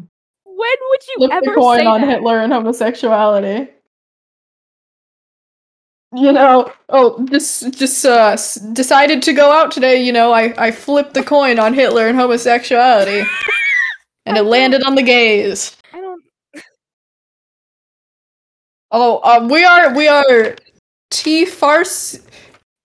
[0.45, 0.55] When
[0.89, 2.09] would you Flip ever the coin say on that?
[2.09, 3.69] Hitler and homosexuality.
[6.15, 8.37] You know, oh, just just uh
[8.73, 12.17] decided to go out today, you know, I I flipped the coin on Hitler and
[12.17, 13.23] homosexuality.
[14.25, 15.75] and it landed on the gays.
[15.91, 16.23] I don't.
[18.91, 20.55] Oh, um, we are we are
[21.13, 22.19] T farce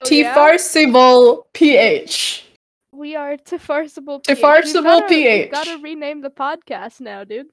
[0.01, 2.45] Oh, T farcible PH.
[2.93, 4.23] We are to farcible.
[4.25, 4.65] To PH.
[4.75, 5.51] We've gotta- PH.
[5.51, 7.49] Gotta rename the podcast now, dude.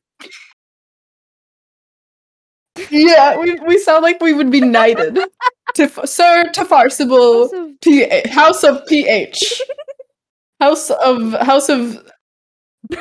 [2.92, 5.16] Yeah, we we sound like we would be knighted.
[5.76, 9.62] to f- Sir to farcible House of- PH House of PH.
[10.60, 11.98] House of House of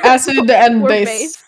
[0.03, 1.43] Acid and we're Base.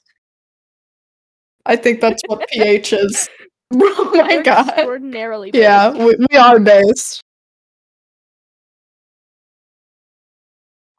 [1.66, 3.30] I think that's what PH is.
[3.74, 4.68] Oh my We're god.
[4.70, 5.52] Extraordinarily.
[5.52, 5.62] Based.
[5.62, 7.22] Yeah, we, we are based.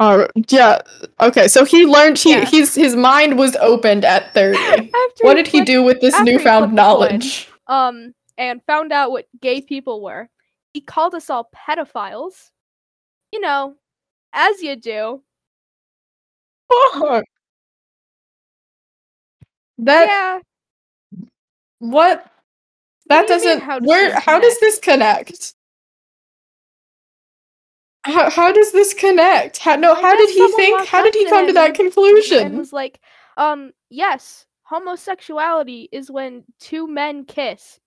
[0.01, 0.79] Alright, yeah.
[1.21, 2.45] Okay, so he learned he Yeah.
[2.45, 4.93] he's his mind was opened at 30.
[5.23, 6.75] What did he do with this newfound coin.
[6.75, 7.49] knowledge?
[7.67, 10.29] Um, and found out what gay people were.
[10.73, 12.51] He called us all pedophiles.
[13.33, 13.75] You know,
[14.33, 15.23] as you do.
[16.71, 17.25] Fuck.
[19.79, 20.39] That yeah.
[21.81, 22.31] what
[23.09, 25.55] that do doesn't how does where this how does this connect?
[28.05, 29.59] How, how does this connect?
[29.59, 30.87] How no, I how did he think?
[30.87, 32.57] How did he come to that And conclusion?
[32.57, 33.01] was like,
[33.37, 37.81] um, yes, homosexuality is when two men kiss.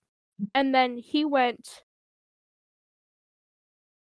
[0.54, 1.82] and then he went.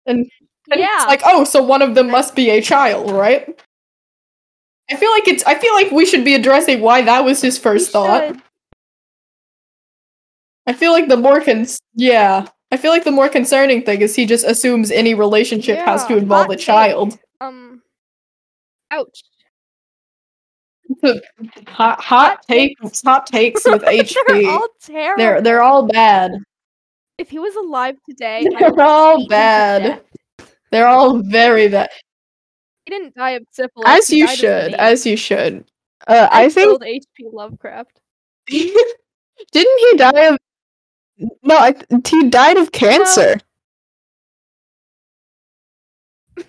[0.05, 0.25] And
[0.71, 3.59] And yeah, It's like, oh, so one of them must be a child, right?
[4.91, 5.43] I feel like it's.
[5.45, 8.27] I feel like we should be addressing why that was his we first thought.
[8.27, 8.41] should.
[10.65, 11.79] I feel like the more cons.
[11.93, 16.05] Yeah, I feel like the more concerning thing is he just assumes any relationship has
[16.07, 17.17] to involve a child.
[17.41, 17.81] Um,
[18.91, 19.23] ouch.
[21.67, 23.01] Hot, hot takes.
[23.03, 24.47] Hot takes with They're HP.
[24.47, 25.17] all terrible.
[25.17, 26.31] They're they're all bad.
[27.17, 30.01] If he was alive today, They're all beat him to bad.
[30.71, 31.89] They're all very bad.
[32.85, 33.87] He didn't die of syphilis.
[33.87, 34.73] As you should.
[34.73, 35.65] As you should.
[36.07, 37.27] Uh, I think killed H.P.
[37.31, 37.99] Lovecraft.
[38.47, 38.75] Didn't
[39.53, 40.37] he die of?
[41.17, 41.75] No, I,
[42.07, 43.37] he died of cancer.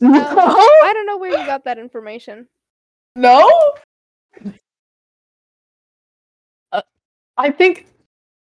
[0.00, 2.46] No, I don't know where you got that information.
[3.16, 3.50] no.
[6.70, 6.82] Uh,
[7.36, 7.86] I think.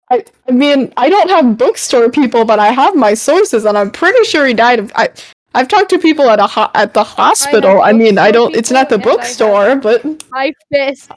[0.09, 3.91] I, I mean, I don't have bookstore people, but I have my sources, and I'm
[3.91, 4.91] pretty sure he died of.
[4.95, 5.09] I,
[5.53, 7.82] I've talked to people at a ho- at the hospital.
[7.82, 8.55] I, mean, I don't.
[8.55, 11.09] It's not the people, and I have- bookstore, but My fists.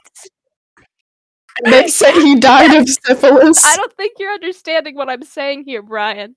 [1.65, 3.65] They say he died of syphilis.
[3.65, 6.35] I don't think you're understanding what I'm saying here, Brian.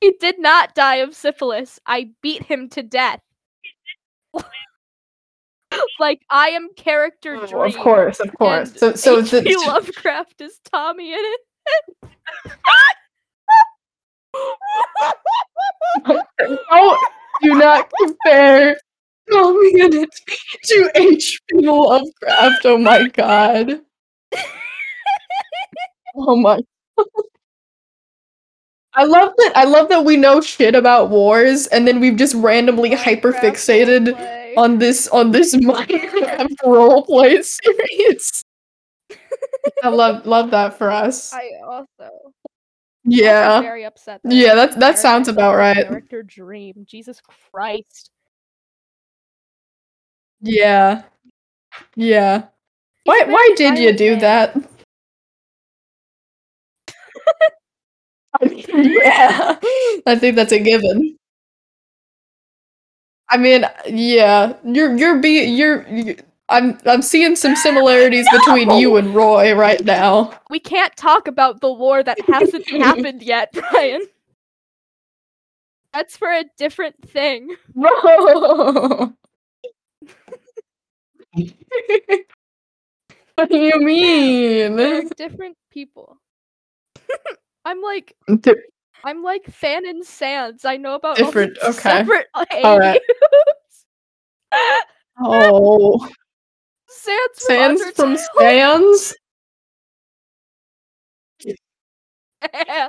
[0.00, 1.78] He did not die of syphilis.
[1.86, 3.20] I beat him to death.
[5.98, 8.72] like I am character Oh, of course, of course.
[8.76, 9.40] So, so H.P.
[9.40, 11.36] the, Lovecraft is TommyInnit.
[16.04, 16.98] Don't
[17.42, 18.78] do not compare
[19.30, 20.08] TommyInnit
[20.64, 21.66] to H.P.
[21.66, 22.64] Lovecraft.
[22.64, 23.80] Oh my god.
[26.16, 26.60] Oh my.
[28.94, 29.52] I love that.
[29.56, 34.16] I love that we know shit about wars, and then we've just randomly hyper fixated
[34.56, 38.44] on this on this Minecraft roleplay series.
[39.82, 41.32] I love love that for us.
[41.34, 42.10] I also
[43.04, 43.60] Yeah.
[43.60, 44.20] very upset.
[44.22, 45.84] that Yeah, that- that sounds about right.
[45.88, 46.86] Character Dream.
[46.88, 47.20] Jesus
[47.50, 48.10] Christ.
[50.40, 51.02] Yeah.
[51.96, 52.44] Yeah.
[53.04, 54.56] Why why did you do that?
[58.40, 59.58] I yeah.
[60.06, 61.16] I think that's a given.
[63.30, 64.54] I mean, yeah.
[64.64, 66.16] You're you're be you're you,
[66.48, 70.32] I'm I'm seeing some similarities between you and Roy right now.
[70.50, 74.06] We can't talk about the war that hasn't happened yet, Brian.
[75.92, 77.54] That's for a different thing.
[77.74, 79.14] Bro.
[83.36, 84.76] what do you mean?
[84.76, 86.18] We're different people.
[87.64, 88.54] I'm like Di-
[89.04, 90.64] I'm like Fan and Sands.
[90.64, 91.78] I know about Different, all okay.
[91.80, 93.00] separate Alright.
[95.22, 96.08] Oh,
[96.88, 98.18] Sands from Sands from Undertale.
[98.38, 99.14] Sands.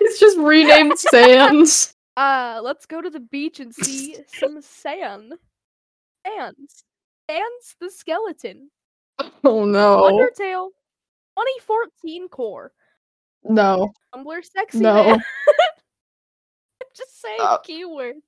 [0.01, 1.93] It's just renamed Sands.
[2.17, 5.33] uh, let's go to the beach and see some sand.
[6.25, 6.83] Sands.
[7.29, 8.69] Sands the skeleton.
[9.45, 10.69] Oh no, Undertale
[11.37, 12.71] 2014 core.
[13.43, 15.17] no, Tumblr sexy no.
[16.97, 17.57] Just saying Uh.
[17.59, 18.21] keywords.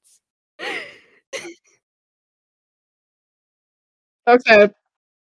[4.28, 4.70] Okay.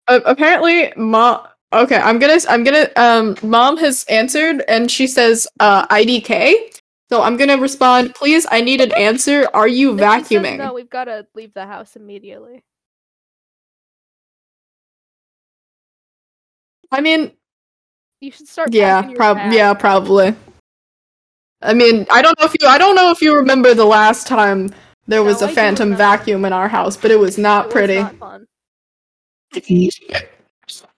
[0.08, 1.46] Uh, apparently, mom.
[1.72, 2.38] Okay, I'm gonna.
[2.48, 2.88] I'm gonna.
[2.96, 6.80] Um, mom has answered, and she says, "Uh, IDK."
[7.10, 8.14] So I'm gonna respond.
[8.14, 9.48] Please, I need an answer.
[9.52, 10.58] Are you If vacuuming?
[10.58, 12.64] no, we've got to leave the house immediately.
[16.96, 17.32] I mean,
[18.20, 18.72] You should start.
[18.72, 19.52] yeah, packing your prob.
[19.52, 20.34] Yeah, probably.
[21.62, 22.66] I mean, I don't know if you.
[22.68, 24.70] I don't know if you remember the last time
[25.06, 27.66] there was No, a I phantom vacuum in our house, but it was It not
[27.66, 27.98] was pretty.
[28.00, 28.46] not fun.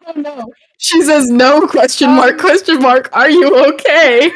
[0.06, 0.52] Oh no.
[0.78, 3.10] She says no question mark Um, question mark.
[3.12, 4.30] Are you okay?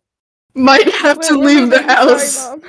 [0.54, 2.48] Might have to We're- we're leave the moving, sorry, house.
[2.48, 2.62] Mom.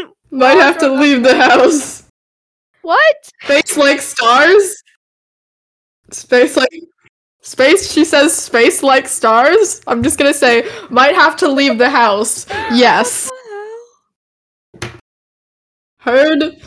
[0.30, 2.04] Might have to leave the house.
[2.82, 3.16] What?
[3.42, 4.82] Space like stars?
[6.10, 6.68] Space like
[7.44, 9.80] Space she says space like stars?
[9.86, 12.46] I'm just gonna say might have to leave the house.
[12.72, 13.28] Yes.
[13.28, 13.38] What
[14.80, 14.92] the hell?
[15.98, 16.62] Heard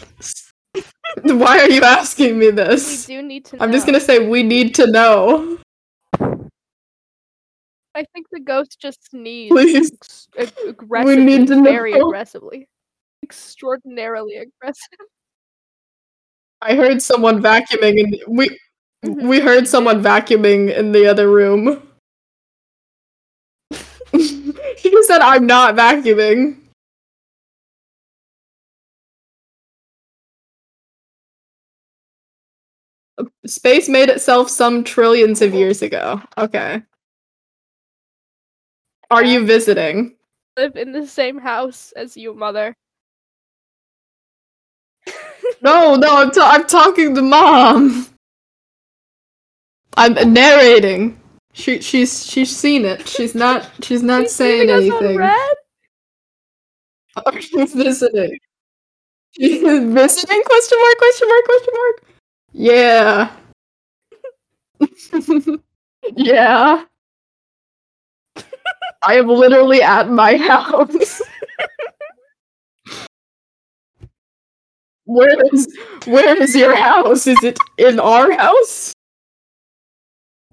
[1.39, 3.05] Why are you asking me We this?
[3.05, 3.63] do need to.
[3.63, 5.57] I'm just gonna say we need to know.
[7.97, 9.51] I think the ghost just sneezed.
[9.51, 9.91] Please.
[9.93, 12.07] ex- ag- aggressively, need to very know.
[12.09, 12.67] aggressively,
[13.23, 14.99] extraordinarily aggressive.
[16.65, 18.49] I heard someone vacuuming and we
[19.05, 21.81] Mhm, we heard someone vacuuming in the other room.
[24.11, 26.57] he just said I'm not vacuuming.
[33.45, 36.21] Space made itself some trillions of years ago.
[36.37, 36.81] Okay.
[39.11, 40.15] Are you visiting?
[40.57, 42.75] Live in the same house as you, mother.
[45.65, 48.07] No, no, I'm, ta- I'm talking to mom.
[49.97, 51.19] I'm narrating.
[51.53, 53.07] She she's she's seen it.
[53.07, 55.19] She's not she's not She's saying leaving us on anything.
[57.25, 58.39] Oh, she's visiting.
[59.31, 60.41] She's visiting?
[60.43, 60.97] Question mark?
[60.99, 61.45] Question mark?
[61.45, 62.03] Question mark?
[62.53, 63.31] Yeah.
[66.17, 66.85] yeah.
[69.07, 71.21] I am literally at my house.
[75.05, 75.67] Where is
[76.05, 77.27] where is your house?
[77.27, 78.93] Is it in our house?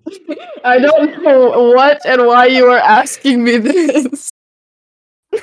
[0.64, 4.30] I don't know what and why you are asking me this.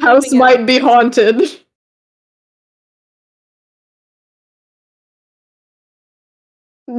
[0.00, 0.66] House might out.
[0.66, 1.40] be haunted.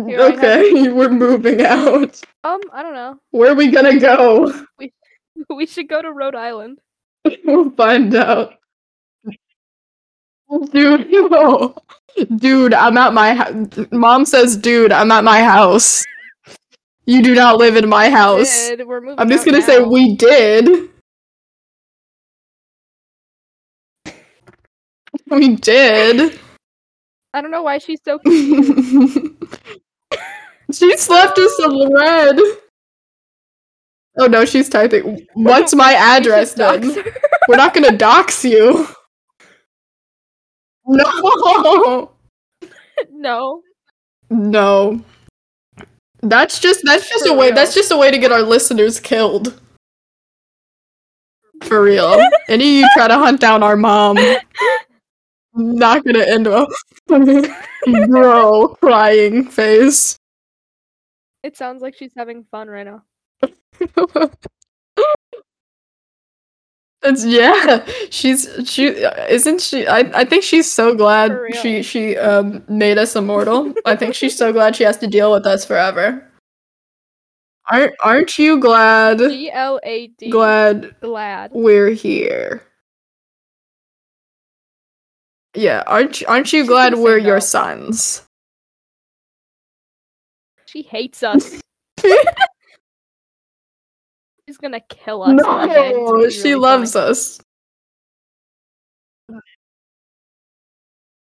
[0.08, 2.20] Here, I have- Okay, we're moving out.
[2.44, 3.20] Um, I don't know.
[3.32, 4.52] Where are we gonna go?
[4.80, 4.94] We
[5.50, 6.80] We should go to Rhode Island.
[7.44, 8.54] we'll find out.
[10.72, 11.76] Dude, no.
[12.38, 13.88] Dude, I'm at my house.
[13.92, 16.04] Mom says, dude, I'm at my house.
[17.06, 18.72] You do not live in my house.
[18.72, 20.90] Moving I'm just gonna say we did.
[25.32, 26.40] We did.
[27.34, 28.20] I don't know why she's so
[30.72, 32.38] she's left us on red.
[34.20, 35.26] Oh no, she's typing.
[35.34, 36.96] What's my address then?
[37.48, 38.88] We're not gonna dox you.
[40.88, 42.12] No.
[43.12, 43.62] no.
[44.30, 45.02] No.
[46.22, 47.56] That's just that's just For a way real.
[47.56, 49.60] that's just a way to get our listeners killed.
[51.64, 52.20] For real.
[52.50, 54.18] Any of you try to hunt down our mom.
[55.54, 56.68] Not gonna end well.
[58.08, 60.18] Bro, crying face.
[61.44, 63.04] It sounds like she's having fun right now.
[67.06, 67.86] It's yeah.
[68.10, 71.32] She's she isn't she I, I think she's so glad
[71.62, 73.74] she she um made us immortal.
[73.86, 76.28] I think she's so glad she has to deal with us forever.
[77.72, 80.30] Aren't aren't you glad G L A D.
[80.30, 81.52] glad Glad.
[81.54, 82.62] we're here?
[85.56, 87.40] Yeah, aren't you- aren't you She's glad we're your no.
[87.40, 88.22] sons?
[90.66, 91.62] She hates us.
[94.48, 95.44] She's gonna kill us.
[95.44, 97.08] one day, it's gonna No, she really loves funny.
[97.10, 97.40] us.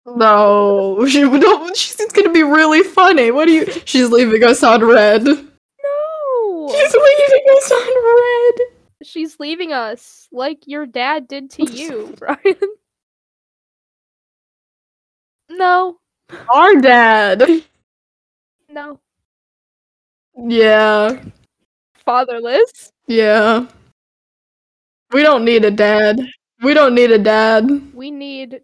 [0.04, 3.30] Oh, no, she no, she's gonna be really funny.
[3.30, 3.66] What do you?
[3.84, 5.24] She's leaving us on red.
[5.24, 8.54] No, she's leaving us on red.
[9.04, 12.56] She's leaving us like your dad did to you, Brian.
[15.50, 15.98] No.
[16.52, 17.62] Our dad.
[18.68, 18.98] No.
[20.48, 21.22] Yeah,
[22.04, 22.92] Fatherless.
[23.06, 23.66] yeah.
[25.12, 26.20] We don't need a dad.
[26.62, 27.68] We don't need a dad.
[27.94, 28.62] We need.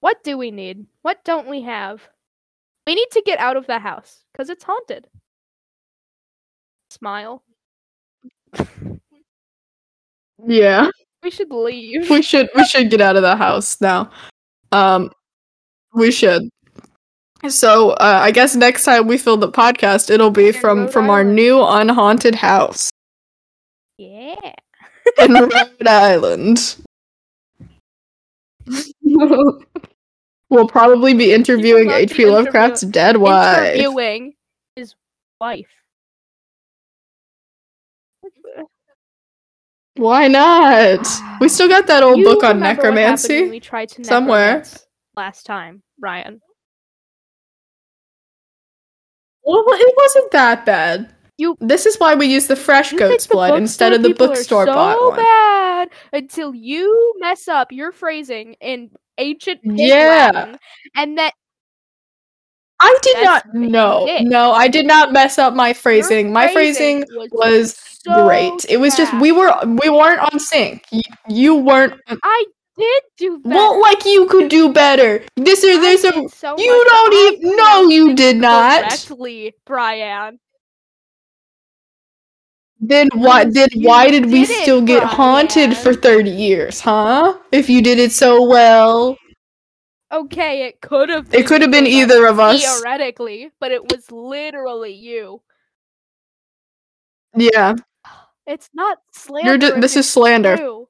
[0.00, 0.86] What do we need?
[1.02, 2.08] What don't we have?
[2.86, 5.08] We need to get out of the house because it's haunted.
[6.90, 7.42] Smile.
[10.46, 10.90] Yeah.
[11.22, 12.10] We should leave.
[12.10, 14.10] we should we should get out of the house now.
[14.72, 15.10] Um,
[15.94, 16.48] we should.
[17.48, 20.92] So uh, I guess next time we film the podcast, it'll be In from Rhode
[20.92, 22.90] from our new unhaunted house
[23.98, 24.34] Yeah.
[25.18, 26.76] in Rhode Island.
[29.02, 32.26] we'll probably be interviewing H.P.
[32.26, 33.74] Lovecraft's interview- dead wife.
[33.76, 34.34] Interviewing
[34.76, 34.94] his
[35.40, 35.66] wife.
[39.96, 41.06] Why not?
[41.40, 43.48] We still got that old You book on remember what happened when necromancy.
[43.50, 44.64] We tried to somewhere.
[45.16, 46.40] last time, Ryan.
[49.44, 51.14] Well, it wasn't that bad.
[51.36, 54.66] You- This is why we use the fresh goat's the blood instead of the bookstore
[54.66, 55.16] so bought one.
[55.16, 60.30] bad until you mess up your phrasing in ancient Yeah.
[60.32, 60.58] Latin,
[60.96, 61.32] and that
[62.80, 63.44] I did not.
[63.54, 66.32] you No, no, I did not mess up my your phrasing.
[66.32, 68.64] My phrasing was, was so great.
[68.68, 70.84] It was just we were we weren't on sync.
[70.90, 71.94] You, you weren't.
[72.08, 72.44] I
[72.76, 73.54] did do better.
[73.54, 75.24] Well, like you could do better.
[75.36, 76.28] This is I there's a.
[76.36, 77.56] so You don't even.
[77.56, 78.82] No, you did not.
[78.82, 80.38] Correctly, Brian.
[82.80, 83.44] Then why?
[83.44, 87.38] Then You why did we did it, still get haunted for thirty years, huh?
[87.52, 89.16] If you did it so well,
[90.12, 91.32] Okay, it could have.
[91.34, 92.62] it could have been either of us.
[92.62, 95.40] theoretically, but it was literally you.
[97.36, 97.74] Yeah,
[98.46, 99.80] It's not slander.
[99.80, 100.56] this is slander.
[100.56, 100.88] true.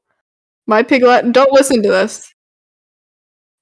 [0.66, 1.32] My piglet.
[1.32, 2.32] Don't listen to this.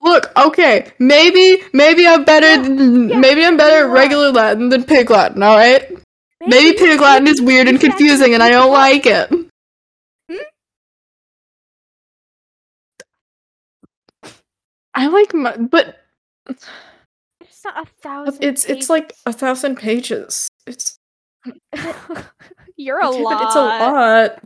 [0.01, 2.47] Look, okay, maybe maybe I'm better.
[2.61, 5.43] Yeah, yeah, maybe I'm better at regular Latin than Pig Latin.
[5.43, 5.89] All right.
[6.45, 9.29] Maybe Pig Latin is weird and confusing, and I don't like it.
[10.29, 10.37] Hmm?
[14.95, 15.99] I like my, but
[16.49, 16.67] It's
[17.65, 18.43] not a thousand.
[18.43, 20.49] it's it's like a thousand pages.
[20.67, 20.99] It's
[22.77, 23.43] You're a okay, lot.
[23.45, 24.43] it's a lot.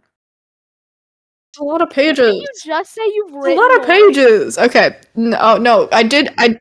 [1.59, 2.17] A lot of pages.
[2.19, 4.59] Didn't you just say you've It's a lot of pages.
[4.59, 4.97] Okay.
[5.15, 6.29] No, oh, no, I did.
[6.39, 6.61] I It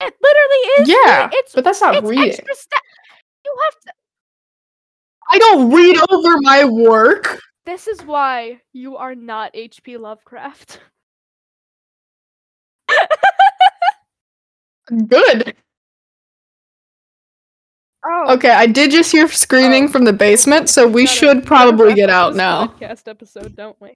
[0.00, 0.88] literally is.
[0.88, 2.28] yeah, it's but that's not it's reading.
[2.28, 2.76] extra sta-
[3.44, 3.92] You have to.
[5.30, 7.40] I don't read over my work.
[7.64, 9.96] This is why you are not H.P.
[9.96, 10.80] Lovecraft.
[15.08, 15.56] Good.
[18.04, 18.34] Oh.
[18.34, 19.88] Okay, I did just hear screaming Oh.
[19.88, 22.66] from the basement, so we should probably get out now.
[22.68, 23.94] Podcast episode, don't we?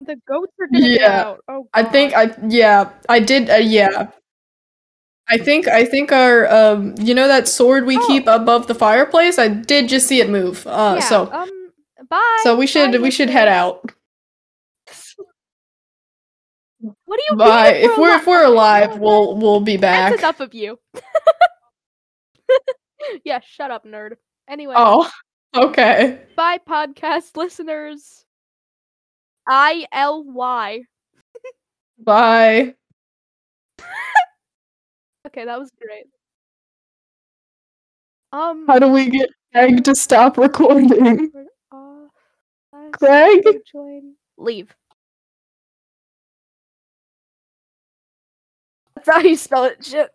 [0.00, 1.40] The goats are gonna get Yeah, out.
[1.48, 4.10] Oh, I think I yeah, I did uh, yeah.
[5.28, 8.06] I think I think our um you know that sword we Oh.
[8.06, 9.38] keep above the fireplace?
[9.38, 10.66] I did just see it move.
[10.66, 11.50] Uh yeah, so um,
[12.10, 12.38] bye.
[12.42, 13.90] so we should Bye, we should head out.
[16.80, 17.68] What do you Bye.
[17.74, 20.18] If we're if we're alive, we'll we'll be That's back.
[20.18, 20.78] enough of you.
[23.24, 24.14] yeah, shut up, nerd.
[24.48, 25.10] Anyway, Oh.
[25.56, 26.20] Okay.
[26.34, 28.24] bye, podcast listeners.
[29.46, 30.82] I L Y.
[31.98, 32.74] Bye.
[35.26, 36.06] Okay, that was great.
[38.32, 41.30] Um, How do we get Craig to stop recording?
[41.72, 41.76] uh,
[42.72, 43.42] uh, Craig?
[43.72, 44.14] join.
[44.36, 44.74] Leave.
[48.96, 49.84] That's how you spell it.
[49.84, 50.10] Shit.